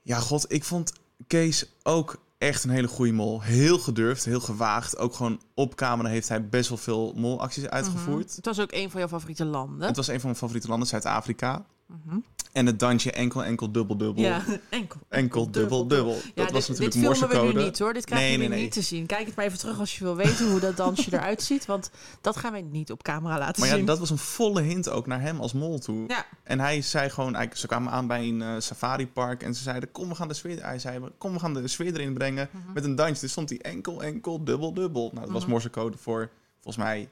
[0.01, 0.93] Ja, god, ik vond
[1.27, 3.41] Kees ook echt een hele goede mol.
[3.41, 4.97] Heel gedurfd, heel gewaagd.
[4.97, 8.07] Ook gewoon op camera heeft hij best wel veel molacties uitgevoerd.
[8.07, 8.35] Mm -hmm.
[8.35, 9.87] Het was ook een van jouw favoriete landen.
[9.87, 11.65] Het was een van mijn favoriete landen, Zuid-Afrika.
[11.87, 12.23] Mm -hmm.
[12.55, 14.23] En het dansje enkel, enkel, dubbel, dubbel.
[14.23, 14.99] Ja, enkel.
[15.09, 16.13] Enkel, dubbel, dubbel.
[16.13, 17.47] Ja, dat dit, was natuurlijk dit morsecode.
[17.47, 17.93] we nu niet hoor.
[17.93, 19.05] Dit krijg nee, niet te zien.
[19.05, 21.65] Kijk het maar even terug als je wil weten hoe dat dansje eruit ziet.
[21.65, 21.89] Want
[22.21, 23.85] dat gaan wij niet op camera laten maar ja, zien.
[23.85, 26.03] dat was een volle hint ook naar hem als mol toe.
[26.07, 26.25] Ja.
[26.43, 29.91] En hij zei gewoon, eigenlijk, ze kwamen aan bij een uh, safaripark en ze zeiden,
[29.91, 32.73] kom we gaan de sfeer, hij zei, kom we gaan de sfeer erin brengen Mhm.
[32.73, 33.21] met een dansje.
[33.21, 35.09] Dus stond hij enkel, enkel, dubbel, dubbel.
[35.13, 36.29] Nou, dat was morsecode voor,
[36.61, 37.09] volgens mij,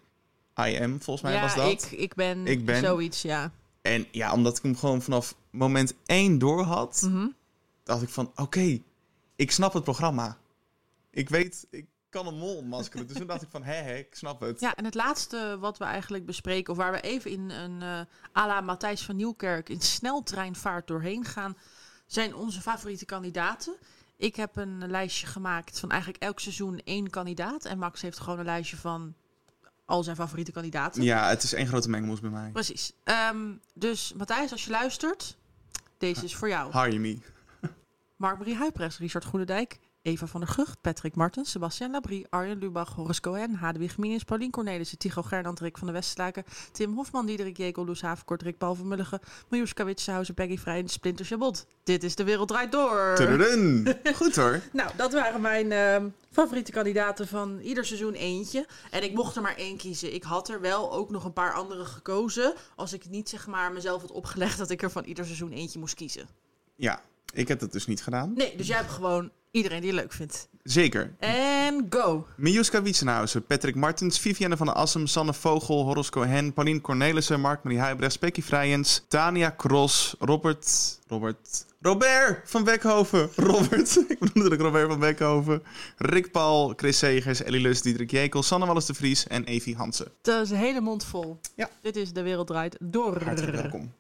[0.68, 1.72] I am, volgens mij ja, was dat.
[1.72, 2.80] Ik, ik, ben Ik ben.
[2.84, 3.52] zoiets, ja.
[3.84, 7.28] En ja, omdat ik hem gewoon vanaf moment één door had, Mhm.
[7.84, 8.80] dacht ik van, oké,
[9.36, 10.38] ik snap het programma.
[11.10, 13.08] Ik weet, ik kan een mol maskeren.
[13.08, 14.60] Dus toen dacht ik van, hé, hé, ik snap het.
[14.60, 18.00] Ja, en het laatste wat we eigenlijk bespreken, of waar we even in een uh,
[18.38, 21.58] à la Matthijs van Nieuwkerk in sneltreinvaart doorheen gaan,
[22.06, 23.76] zijn onze favoriete kandidaten.
[24.18, 27.66] Ik heb een lijstje gemaakt van eigenlijk elk seizoen één kandidaat.
[27.66, 29.14] En Max heeft gewoon een lijstje van
[29.94, 31.04] al zijn favoriete kandidaten.
[31.04, 32.50] Ja, het is één grote mengelmoes bij mij.
[32.50, 32.94] Precies.
[33.32, 35.38] Um, dus Matthijs, als je luistert,
[35.98, 36.72] deze is voor jou.
[36.72, 37.18] Hire me.
[38.16, 43.22] Mark-Marie Huipres, Richard Goedendijk, Eva van der Gucht, Patrick Martens, Sebastian Labrie, Arjen Lubach, Horace
[43.22, 47.86] Cohen, Hadewig Minus, Paulien Cornelissen, Tycho Gernand, Rick van der Westlaken, Tim Hofman, Diederik Jekel,
[47.86, 51.66] Loes Havenkort, Rick Paul van Mulligen, Miljuska Witsenhausen, Peggy Vrij en Splinter Chabot.
[51.84, 53.14] Dit is De Wereld Draait Door.
[53.16, 53.88] Tududun.
[54.16, 54.62] Goed hoor.
[54.72, 58.68] nou, dat waren mijn uh, favoriete kandidaten van ieder seizoen eentje.
[58.92, 60.14] En ik mocht er maar één kiezen.
[60.14, 62.54] Ik had er wel ook nog een paar andere gekozen.
[62.76, 65.80] Als ik niet zeg maar mezelf had opgelegd dat ik er van ieder seizoen eentje
[65.80, 66.28] moest kiezen.
[66.76, 67.02] Ja,
[67.34, 68.34] ik heb dat dus niet gedaan.
[68.36, 70.48] Nee, dus jij hebt gewoon iedereen die je leuk vindt.
[70.64, 71.16] Zeker.
[71.20, 72.28] En go!
[72.38, 77.80] Mijuska Witsenhausen, Patrick Martens, Vivienne van der Assem, Sanne Vogel, Horace Cohen, Paulien Cornelissen, Mark-Marie
[77.80, 81.00] Huibrechts, Becky Vrijens, Tania Cross, Robert...
[81.08, 81.66] Robert...
[81.82, 83.30] Robert van Beckhoven.
[83.36, 83.96] Robert.
[83.96, 85.64] Ik bedoel natuurlijk Robert van Beckhoven.
[85.98, 90.12] Rick Paul, Chris Segers, Ellie Lus, Diederik Jekel, Sanne Wallis de Vries en Evie Hansen.
[90.22, 91.40] Dat is een hele mond vol.
[91.56, 91.70] Ja.
[91.82, 93.24] Dit is De Wereld Draait Door.
[93.24, 93.94] Hartelijk welkom.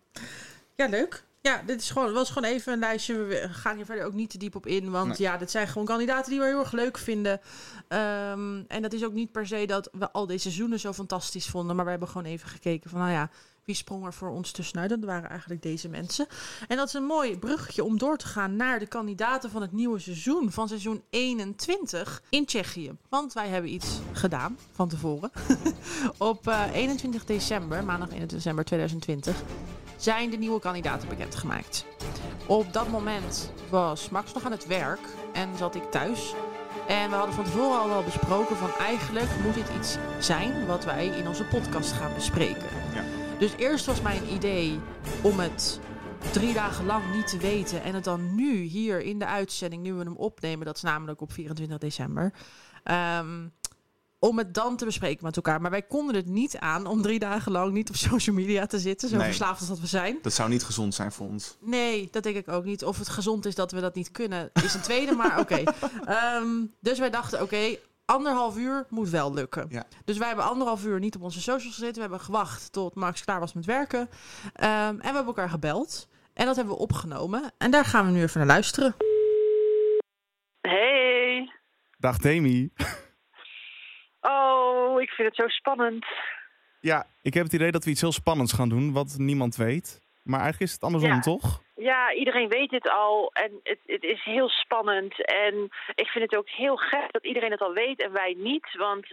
[0.75, 1.23] Ja, leuk.
[1.43, 3.23] Ja, dit is gewoon, was gewoon even een lijstje.
[3.23, 4.91] We gaan hier verder ook niet te diep op in.
[4.91, 5.17] Want nee.
[5.17, 7.41] ja, dit zijn gewoon kandidaten die we heel erg leuk vinden.
[7.87, 11.47] Um, en dat is ook niet per se dat we al deze seizoenen zo fantastisch
[11.47, 11.75] vonden.
[11.75, 13.29] Maar we hebben gewoon even gekeken van, nou ja,
[13.63, 14.89] wie sprong er voor ons tussenuit?
[14.89, 16.27] Dat waren eigenlijk deze mensen.
[16.67, 19.71] En dat is een mooi bruggetje om door te gaan naar de kandidaten van het
[19.71, 20.51] nieuwe seizoen.
[20.51, 22.91] Van seizoen 21 in Tsjechië.
[23.09, 25.31] Want wij hebben iets gedaan van tevoren.
[26.17, 29.43] op uh, 21 december, maandag 21 december 2020
[30.03, 31.85] zijn de nieuwe kandidaten bekendgemaakt.
[32.45, 34.99] Op dat moment was Max nog aan het werk
[35.33, 36.33] en zat ik thuis.
[36.87, 40.85] En we hadden van tevoren al wel besproken van eigenlijk moet dit iets zijn wat
[40.85, 42.67] wij in onze podcast gaan bespreken.
[42.93, 43.03] Ja.
[43.39, 44.79] Dus eerst was mijn idee
[45.21, 45.79] om het
[46.31, 49.93] drie dagen lang niet te weten en het dan nu hier in de uitzending, nu
[49.93, 52.33] we hem opnemen, dat is namelijk op 24 december.
[53.17, 53.53] Um,
[54.23, 55.61] om het dan te bespreken met elkaar.
[55.61, 58.79] Maar wij konden het niet aan om drie dagen lang niet op social media te
[58.79, 59.09] zitten.
[59.09, 59.25] Zo Nee.
[59.25, 60.17] verslaafd als dat we zijn.
[60.21, 61.57] Dat zou niet gezond zijn voor ons.
[61.59, 62.83] Nee, dat denk ik ook niet.
[62.85, 65.11] Of het gezond is dat we dat niet kunnen, is een tweede.
[65.15, 65.63] maar oké.
[66.05, 66.47] Ehm,
[66.79, 69.67] dus wij dachten, oké, anderhalf uur moet wel lukken.
[69.69, 69.83] Ja.
[70.05, 71.95] Dus wij hebben anderhalf uur niet op onze socials gezeten.
[71.95, 74.09] We hebben gewacht tot Max klaar was met werken.
[74.53, 76.07] Ehm, en we hebben elkaar gebeld.
[76.33, 77.51] En dat hebben we opgenomen.
[77.57, 78.95] En daar gaan we nu even naar luisteren.
[80.61, 81.51] Hey.
[81.97, 82.71] Dag Demi.
[84.29, 86.05] Oh, ik vind het zo spannend.
[86.79, 90.01] Ja, ik heb het idee dat we iets heel spannends gaan doen, wat niemand weet.
[90.23, 91.19] Maar eigenlijk is het andersom, Ja.
[91.19, 91.61] toch?
[91.75, 95.25] Ja, iedereen weet dit al en het, het is heel spannend.
[95.25, 98.75] En ik vind het ook heel gek dat iedereen het al weet en wij niet.
[98.77, 99.05] Want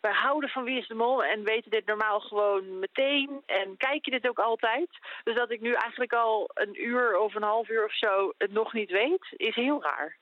[0.00, 3.42] wij houden van Wie is de Mol en weten dit normaal gewoon meteen.
[3.46, 4.88] En kijken dit ook altijd.
[5.24, 8.52] Dus dat ik nu eigenlijk al een uur of een half uur of zo het
[8.52, 10.16] nog niet weet, is heel raar.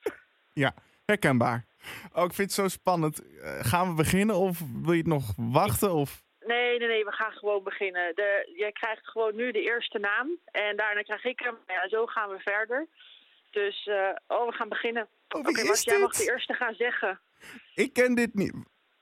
[0.53, 0.75] Ja,
[1.07, 1.65] herkenbaar.
[2.17, 3.39] Oh, ik vind het zo spannend.
[3.41, 5.93] Eh, gaan we beginnen of wil je het nog wachten?
[5.93, 6.23] Of...
[6.47, 8.15] Nee, nee, nee, we gaan gewoon beginnen.
[8.15, 11.57] De, jij krijgt gewoon nu de eerste naam en daarna krijg ik hem.
[11.67, 12.89] Ja, zo gaan we verder.
[13.51, 15.09] Dus, eh, oh, we gaan beginnen.
[15.29, 17.21] Oké, is Max, jij mag de eerste gaan zeggen.
[17.75, 18.55] Ik ken dit niet.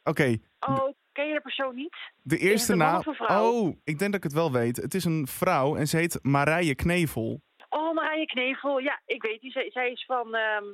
[0.04, 1.96] Oké, Oh, ken je de persoon niet?
[2.22, 3.02] de eerste naam.
[3.18, 4.76] Oh, ik denk dat ik het wel weet.
[4.76, 7.40] Het is een vrouw en ze heet Marije Knevel.
[7.68, 8.78] Oh, Marije Knevel.
[8.78, 9.50] Ja, ik weet die.
[9.50, 10.64] Zij, zij is van, ehm,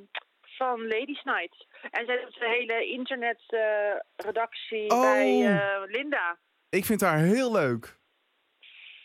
[0.58, 1.66] van Ladies Night.
[1.90, 5.00] En zij doet de hele internetredactie Oh.
[5.00, 6.38] bij eh, Linda.
[6.70, 7.96] Ik vind haar heel leuk.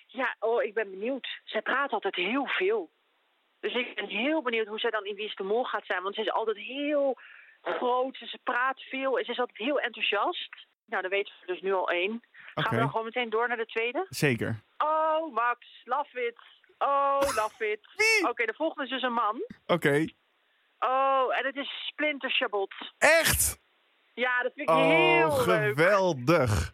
[0.08, 1.28] Ja, oh, ik ben benieuwd.
[1.44, 2.92] Zij praat altijd heel veel.
[3.60, 6.04] Dus ik ben heel benieuwd hoe zij dan in Wie is de Mol gaat zijn.
[6.04, 7.18] Want ze is altijd heel
[7.62, 8.18] groot.
[8.18, 10.50] Ze praat veel en ze is altijd heel enthousiast.
[10.86, 12.24] Nou, dan weten we dus nu al één.
[12.56, 14.06] Gaan we dan gewoon meteen door naar de tweede?
[14.10, 14.62] Zeker.
[14.78, 16.38] Oh, Max, love it.
[16.78, 17.80] Oh, love it.
[18.30, 19.42] Oké, de volgende is dus een man.
[19.68, 20.06] Oké.
[20.88, 22.74] Oh, en het is Splinter Chabot.
[22.98, 23.60] Echt?
[24.14, 25.76] Ja, dat vind ik Oh, heel leuk.
[25.76, 26.74] geweldig.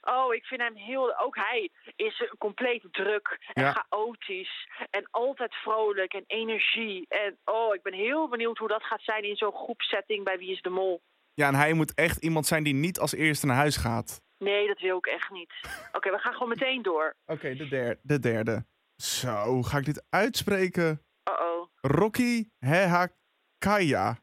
[0.00, 1.18] Oh, ik vind hem heel...
[1.18, 3.72] Ook hij is compleet druk en Ja.
[3.72, 4.68] chaotisch.
[4.90, 7.06] En altijd vrolijk en energie.
[7.08, 10.50] En oh, ik ben heel benieuwd hoe dat gaat zijn in zo'n groepsetting bij Wie
[10.52, 11.02] is de Mol.
[11.34, 14.20] Ja, en hij moet echt iemand zijn die niet als eerste naar huis gaat.
[14.38, 15.52] Nee, dat wil ik echt niet.
[15.96, 17.14] Oké, we gaan gewoon meteen door.
[17.26, 18.66] Oké, de, derde, de derde.
[18.96, 21.02] Zo, ga ik dit uitspreken?
[21.28, 21.68] Uh-oh.
[21.80, 22.48] Rocky
[23.58, 24.16] Hehakaya.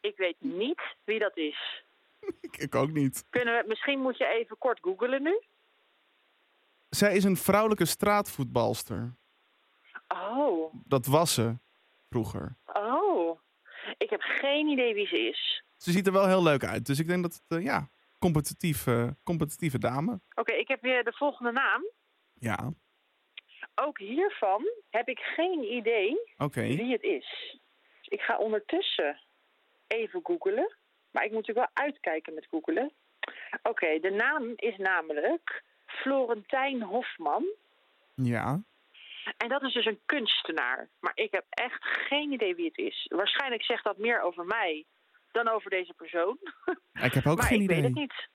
[0.00, 1.84] Ik weet niet wie dat is.
[2.40, 3.24] Ik, ik ook niet.
[3.30, 5.40] Kunnen we, misschien moet je even kort googelen nu.
[6.90, 9.14] Zij is een vrouwelijke straatvoetbalster.
[10.08, 11.56] Oh, Dat was ze
[12.10, 12.56] vroeger.
[12.64, 13.38] oh.
[13.98, 15.62] Ik heb geen idee wie ze is.
[15.76, 16.86] Ze ziet er wel heel leuk uit.
[16.86, 17.88] Dus ik denk dat het, eh, ja,
[18.18, 20.20] competitief, eh, competitieve dame.
[20.34, 21.82] Oké, ik heb weer de volgende naam.
[22.34, 22.72] Ja,
[23.74, 27.58] Ook hiervan heb ik geen idee wie het is.
[28.10, 29.18] Ik ga ondertussen
[29.86, 30.74] even googelen.
[31.10, 32.92] Maar ik moet natuurlijk wel uitkijken met googelen.
[33.62, 37.44] Oké, de naam is namelijk Florentijn Hofman.
[38.14, 38.60] Ja.
[39.36, 40.88] En dat is dus een kunstenaar.
[41.00, 43.06] Maar ik heb echt geen idee wie het is.
[43.08, 44.84] Waarschijnlijk zegt dat meer over mij
[45.32, 46.38] dan over deze persoon.
[47.06, 47.76] Ik heb ook maar geen ik idee.
[47.76, 48.28] weet het niet.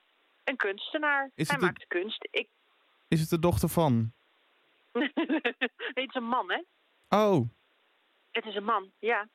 [0.44, 1.30] Een kunstenaar.
[1.34, 2.28] Is Hij maakt kunst.
[2.30, 2.48] Ik...
[3.08, 4.12] Is het de dochter van?
[4.92, 5.10] nee,
[5.94, 6.62] het is een man, hè?
[7.08, 7.48] Oh,
[8.30, 9.28] Het is een man, ja.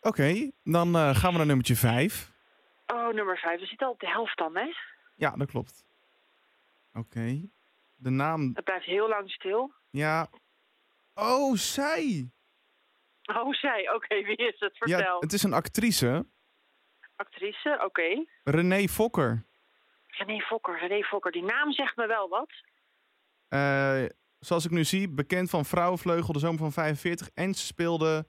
[0.00, 0.50] Oké.
[0.64, 2.32] Dan eh, gaan we naar nummertje vijf.
[2.86, 3.60] Oh, nummer vijf.
[3.60, 4.66] We zitten al op de helft dan, hè?
[5.14, 5.84] Ja, dat klopt.
[6.92, 7.40] Oké.
[7.96, 9.72] De naam, Het blijft heel lang stil.
[9.90, 10.28] ja.
[11.14, 12.30] Oh, zij.
[13.22, 13.90] Oh, zij.
[13.94, 14.76] Oké, wie is het?
[14.76, 14.98] Vertel.
[14.98, 16.26] Ja, het is een actrice.
[17.16, 18.24] Actrice, oké.
[18.44, 19.44] René Fokker.
[20.06, 21.32] René Fokker, René Fokker.
[21.32, 22.50] Die naam zegt me wel wat.
[23.48, 24.04] Eh,
[24.38, 27.30] zoals ik nu zie, bekend van Vrouwenvleugel, de zomer van 45.
[27.34, 28.26] En ze speelde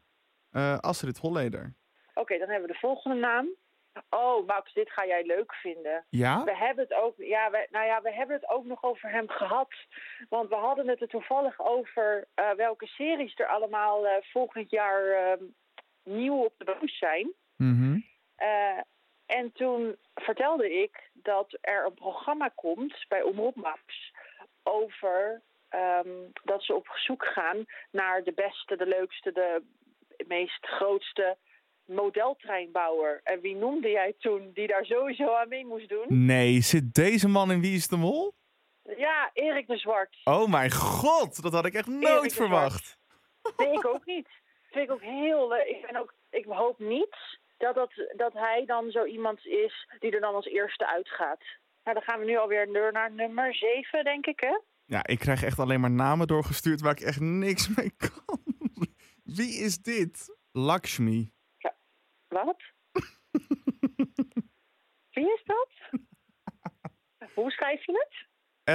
[0.57, 1.73] eh, Astrid Holleder.
[2.13, 3.47] Oké, dan hebben we de volgende naam.
[4.09, 6.05] Oh, Max, dit ga jij leuk vinden.
[6.09, 6.43] Ja?
[6.43, 9.29] We hebben het ook, ja, we, nou ja, we hebben het ook nog over hem
[9.29, 9.73] gehad.
[10.29, 15.09] Want we hadden het er toevallig over eh, welke series er allemaal eh, volgend jaar
[15.09, 15.41] eh,
[16.03, 17.33] nieuw op de buis zijn.
[17.55, 17.99] Mhm.
[18.35, 18.79] Eh,
[19.25, 24.13] en toen vertelde ik dat er een programma komt bij Omroep Max
[24.63, 26.09] over ehm,
[26.43, 29.63] dat ze op zoek gaan naar de beste, de leukste, de
[30.27, 31.37] meest grootste
[31.85, 33.19] modeltreinbouwer.
[33.23, 36.25] En wie noemde jij toen die daar sowieso aan mee moest doen?
[36.25, 38.33] Nee, zit deze man in Wie is de Mol?
[38.97, 40.17] Ja, Erik de Zwart.
[40.23, 42.97] Oh mijn god, dat had ik echt nooit verwacht.
[43.57, 44.27] Nee, ik ook niet.
[44.71, 45.67] Vind ik ook heel leuk.
[45.67, 47.15] Ik, ben ook, ik hoop niet
[47.57, 51.43] dat, dat, dat hij dan zo iemand is die er dan als eerste uitgaat.
[51.83, 54.59] Nou, dan gaan we nu alweer naar nummer 7, denk ik, hè?
[54.85, 58.39] Ja, ik krijg echt alleen maar namen doorgestuurd waar ik echt niks mee kan.
[59.35, 60.35] Wie is dit?
[60.51, 61.31] Lakshmi.
[62.27, 62.61] Wat?
[65.15, 65.69] Wie is dat?
[67.33, 68.25] Hoe schrijf je het?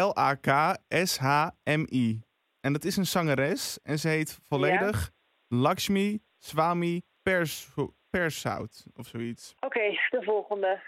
[0.02, 1.42] L-A-K-S-H-M-I.
[2.60, 5.10] En dat is een zangeres en ze heet volledig
[5.48, 7.68] Lakshmi Swami Pers
[8.10, 9.54] Persout of zoiets.
[9.60, 9.80] Oké,
[10.10, 10.82] de volgende.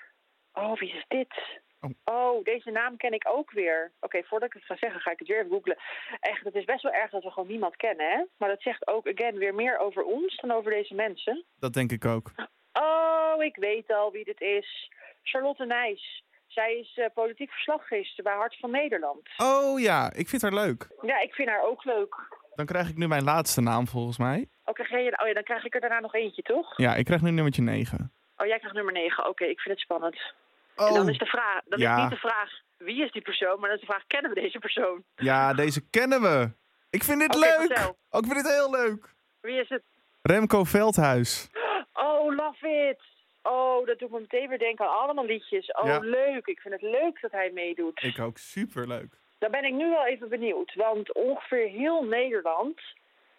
[0.53, 1.63] Oh, wie is dit?
[1.85, 2.15] Oh.
[2.15, 3.93] Oh, deze naam ken ik ook weer.
[4.01, 5.77] Oké, voordat ik het ga zeggen, ga ik het weer even googlen.
[6.21, 8.25] Echt, het is best wel erg dat we gewoon niemand kennen, hè?
[8.37, 11.45] Maar dat zegt ook, again, weer meer over ons dan over deze mensen.
[11.59, 12.33] Dat denk ik ook.
[12.73, 14.91] Oh, ik weet al wie dit is.
[15.23, 16.23] Charlotte Nijs.
[16.47, 19.29] Zij is eh, politiek verslaggever bij Hart van Nederland.
[19.37, 20.89] Oh ja, ik vind haar leuk.
[21.03, 22.15] Ja, ik vind haar ook leuk.
[22.55, 24.49] Dan krijg ik nu mijn laatste naam volgens mij.
[24.65, 26.77] Oké, oh ja, dan krijg ik er daarna nog eentje, toch?
[26.77, 28.13] Ja, ik krijg nu nummertje 9.
[28.37, 29.29] Oh, jij krijgt nummer 9.
[29.29, 30.35] Oké, ik vind het spannend.
[30.77, 30.89] Oh.
[30.89, 31.97] En dan is de vraag, dan Ja.
[31.97, 34.41] is niet de vraag wie is die persoon, maar dan is de vraag kennen we
[34.41, 35.05] deze persoon?
[35.17, 36.51] Ja, deze kennen we.
[36.91, 37.79] Ik vind dit Oké, leuk.
[38.11, 39.15] Oh, ik vind dit heel leuk.
[39.41, 39.83] Wie is het?
[40.23, 41.49] Remco Veldhuis.
[41.93, 43.01] Oh, love it.
[43.43, 45.73] Oh, dat doet me meteen weer denken aan allemaal liedjes.
[45.73, 45.99] Oh, Ja.
[45.99, 46.47] leuk.
[46.47, 48.03] Ik vind het leuk dat hij meedoet.
[48.03, 49.19] Ik ook super leuk.
[49.39, 50.75] Dan ben ik nu wel even benieuwd.
[50.75, 52.81] Want ongeveer heel Nederland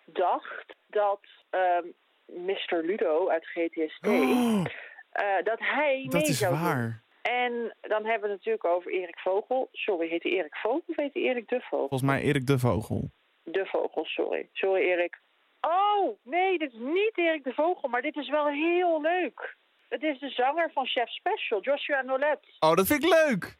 [0.05, 1.19] dacht dat
[1.49, 1.85] ehm
[2.25, 2.81] Mr.
[2.83, 4.07] Ludo uit GTST...
[4.07, 4.65] Oh,
[5.11, 7.01] eh, dat hij dat mee is zou doen.
[7.31, 9.69] En dan hebben we het natuurlijk over Erik Vogel.
[9.71, 11.77] Sorry, heet hij Erik Vogel of heet hij Erik de Vogel?
[11.87, 13.09] Volgens mij Erik de Vogel.
[13.43, 14.49] De Vogel, sorry.
[14.53, 15.19] Sorry, Erik.
[15.61, 19.55] Oh, nee, dit is niet Erik de Vogel, maar dit is wel heel leuk.
[19.89, 22.39] Het is de zanger van Chef Special, Joshua Nolet.
[22.59, 23.55] Oh, dat vind ik leuk.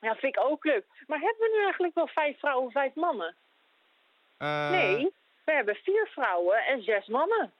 [0.00, 0.84] Ja, vind ik ook leuk.
[1.06, 3.34] Maar hebben we nu eigenlijk wel vijf vrouwen, vijf mannen?
[4.38, 5.12] Eh, Nee,
[5.44, 7.52] we hebben vier vrouwen en zes mannen.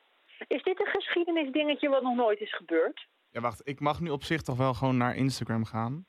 [0.47, 3.07] Is dit een geschiedenisdingetje wat nog nooit is gebeurd?
[3.31, 3.61] Ja, wacht.
[3.65, 6.07] Ik mag nu op zich toch wel gewoon naar Instagram gaan.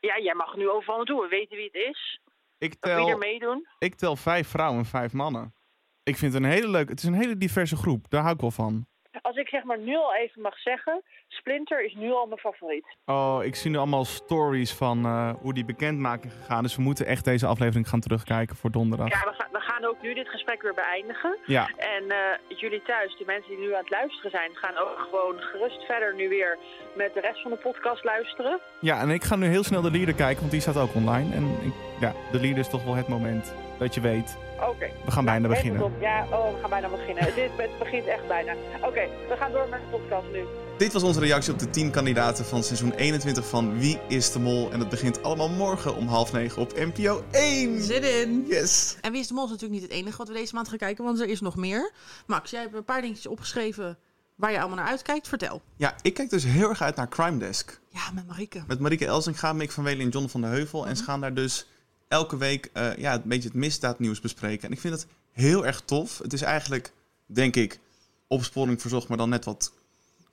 [0.00, 1.22] Ja, jij mag nu overal naartoe.
[1.22, 2.20] We weten wie het is.
[2.58, 3.66] Ik Of wie er tel, meedoen.
[3.78, 5.54] ik tel vijf vrouwen en vijf mannen.
[6.02, 6.90] Ik vind het een hele leuke...
[6.90, 8.10] Het is een hele diverse groep.
[8.10, 8.86] Daar hou ik wel van.
[9.22, 12.86] Als ik zeg maar nu al even mag zeggen, Splinter is nu al mijn favoriet.
[13.06, 16.76] Oh, ik zie nu allemaal stories van eh, hoe die bekendmaking gegaan is.
[16.76, 19.08] We moeten echt deze aflevering gaan terugkijken voor donderdag.
[19.08, 21.38] Ja, we, gaan we gaan ook nu dit gesprek weer beëindigen.
[21.46, 21.68] Ja.
[21.76, 25.40] En eh, jullie thuis, de mensen die nu aan het luisteren zijn, gaan ook gewoon
[25.40, 26.58] gerust verder nu weer
[26.96, 28.60] met de rest van de podcast luisteren.
[28.80, 31.34] Ja, en ik ga nu heel snel de leader kijken, want die staat ook online.
[31.34, 34.36] En ik, ja, de leader is toch wel het moment dat je weet.
[34.60, 34.90] Oké.
[35.04, 35.92] We gaan bijna beginnen.
[36.00, 37.24] Ja, oh, we gaan bijna beginnen.
[37.24, 38.52] Dit, het begint echt bijna.
[38.82, 40.44] Oké, we gaan door met de podcast nu.
[40.78, 44.38] Dit was onze reactie op de 10 kandidaten van seizoen 21 van Wie is de
[44.38, 44.72] Mol?
[44.72, 47.82] En dat begint allemaal morgen om half negen op NPO 1.
[47.82, 48.44] Zit in.
[48.48, 48.96] Yes.
[49.00, 50.78] En Wie is de Mol is natuurlijk niet het enige wat we deze maand gaan
[50.78, 51.92] kijken, want er is nog meer.
[52.26, 53.98] Max, jij hebt een paar dingetjes opgeschreven
[54.34, 55.28] waar je allemaal naar uitkijkt.
[55.28, 55.62] Vertel.
[55.76, 57.80] Ja, ik kijk dus heel erg uit naar Crime Desk.
[57.88, 58.64] Ja, met Marieke.
[58.66, 60.80] Met Marieke Elsinga, Mick van Welen en John van der Heuvel.
[60.80, 60.88] Mhm.
[60.88, 61.66] En ze gaan daar dus
[62.08, 64.66] elke week eh, ja, een beetje het misdaadnieuws bespreken.
[64.66, 66.18] En ik vind het heel erg tof.
[66.18, 66.92] Het is eigenlijk,
[67.26, 67.78] denk ik,
[68.26, 69.72] opsporing verzocht, maar dan net wat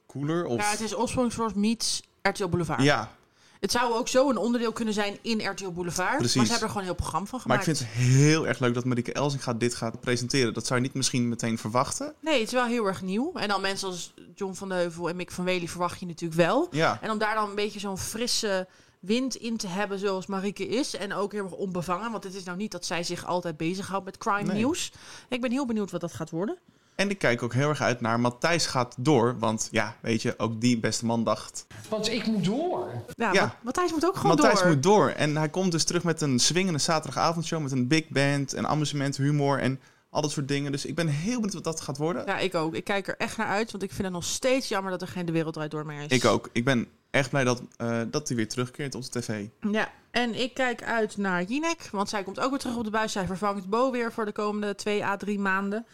[0.07, 0.45] cooler.
[0.45, 0.61] Of...
[0.61, 2.81] Ja, het is Opsporingsforce meets RTL Boulevard.
[2.81, 3.11] Ja,
[3.59, 6.17] Het zou ook zo een onderdeel kunnen zijn in RTL Boulevard.
[6.17, 6.35] Precies.
[6.35, 7.79] Maar ze hebben er gewoon een heel programma van maar gemaakt.
[7.79, 10.53] ik vind het heel erg leuk dat Marieke Elsinga dit gaat presenteren.
[10.53, 12.13] Dat zou je niet misschien meteen verwachten.
[12.19, 13.31] Nee, het is wel heel erg nieuw.
[13.35, 16.41] En dan mensen als John van de Heuvel en Mick van Wely verwacht je natuurlijk
[16.41, 16.67] wel.
[16.71, 16.97] Ja.
[17.01, 18.67] En om daar dan een beetje zo'n frisse
[19.01, 20.95] wind in te hebben zoals Marieke is.
[20.95, 22.11] En ook heel erg onbevangen.
[22.11, 24.55] Want het is nou niet dat zij zich altijd bezighoudt met crime Nee.
[24.55, 24.91] nieuws.
[25.29, 26.57] Ik ben heel benieuwd wat dat gaat worden.
[26.95, 29.39] En ik kijk ook heel erg uit naar Matthijs gaat door.
[29.39, 31.65] Want ja, weet je, ook die beste man dacht...
[31.89, 32.87] Want ik moet door.
[33.15, 33.45] Ja, Ja.
[33.45, 34.67] Ma- Matthijs moet ook gewoon Matthijs door.
[34.67, 35.09] moet door.
[35.09, 37.61] En hij komt dus terug met een swingende zaterdagavondshow...
[37.61, 39.79] met een big band en amusement, humor en
[40.09, 40.71] al dat soort dingen.
[40.71, 42.25] Dus ik ben heel benieuwd wat dat gaat worden.
[42.25, 42.75] Ja, ik ook.
[42.75, 43.71] Ik kijk er echt naar uit.
[43.71, 46.01] Want ik vind het nog steeds jammer dat er geen De Wereld Draait Door meer
[46.01, 46.07] is.
[46.07, 46.49] Ik ook.
[46.51, 49.45] Ik ben echt blij dat, eh, dat hij weer terugkeert op de tv.
[49.71, 52.89] Ja, en ik kijk uit naar Jinek, want zij komt ook weer terug op de
[52.89, 53.11] buis.
[53.11, 55.85] Zij vervangt Bo weer voor de komende 2 à 3 maanden.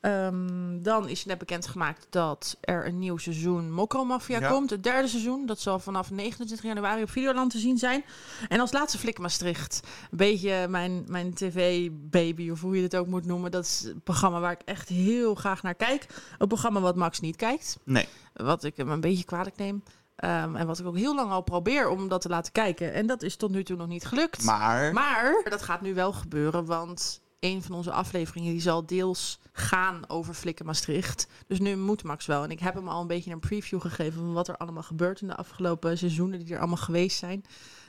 [0.00, 4.48] Ehm, dan is net bekendgemaakt dat er een nieuw seizoen Mokromafia Ja.
[4.50, 4.70] komt.
[4.70, 5.46] Het derde seizoen.
[5.46, 8.04] Dat zal vanaf 29 januari op Videoland te zien zijn.
[8.48, 9.80] En als laatste Flik Maastricht.
[10.10, 13.50] Een beetje mijn, mijn tv-baby, of hoe je het ook moet noemen.
[13.50, 16.06] Dat is een programma waar ik echt heel graag naar kijk.
[16.38, 17.78] Een programma wat Max niet kijkt.
[17.84, 18.08] Nee.
[18.32, 19.82] Wat ik hem een beetje kwalijk neem.
[20.16, 22.92] Ehm, en wat ik ook heel lang al probeer om dat te laten kijken.
[22.92, 24.44] En dat is tot nu toe nog niet gelukt.
[24.44, 24.92] Maar...
[24.92, 30.08] Maar dat gaat nu wel gebeuren, want een van onze afleveringen die zal deels gaan
[30.08, 31.26] over Flikken Maastricht.
[31.46, 32.42] Dus nu moet Max wel.
[32.42, 35.20] En ik heb hem al een beetje een preview gegeven van wat er allemaal gebeurt
[35.20, 37.44] in de afgelopen seizoenen die er allemaal geweest zijn.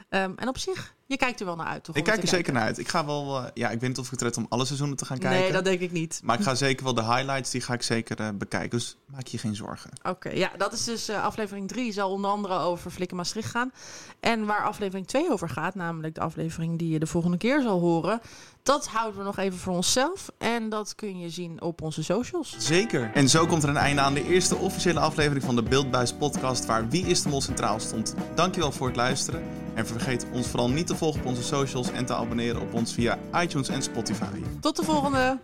[0.09, 1.95] Ehm, en op zich, je kijkt er wel naar uit, toch?
[1.95, 2.77] Ik kijk er te zeker naar uit.
[2.77, 3.37] Ik ga wel...
[3.37, 5.39] eh, ja, ik weet niet of ik het red om alle seizoenen te gaan kijken.
[5.39, 6.19] Nee, dat denk ik niet.
[6.23, 8.69] Maar ik ga zeker wel de highlights, die ga ik zeker eh, bekijken.
[8.69, 9.89] Dus maak je geen zorgen.
[10.03, 13.71] Oké, ja, dat is dus eh, aflevering 3 zal onder andere over Flikken Maastricht gaan.
[14.19, 17.79] En waar aflevering 2 over gaat, namelijk de aflevering die je de volgende keer zal
[17.79, 18.21] horen,
[18.63, 20.31] dat houden we nog even voor onszelf.
[20.37, 22.55] En dat kun je zien op onze socials.
[22.57, 23.11] Zeker.
[23.13, 26.65] En zo komt er een einde aan de eerste officiële aflevering van de Beeldbuis podcast...
[26.65, 28.15] waar Wie is de Mol centraal stond.
[28.35, 29.43] Dankjewel voor het luisteren.
[29.73, 31.91] En vergeet ons vooral niet te volgen op onze socials...
[31.91, 34.41] en te abonneren op ons via iTunes en Spotify.
[34.59, 35.39] Tot de volgende!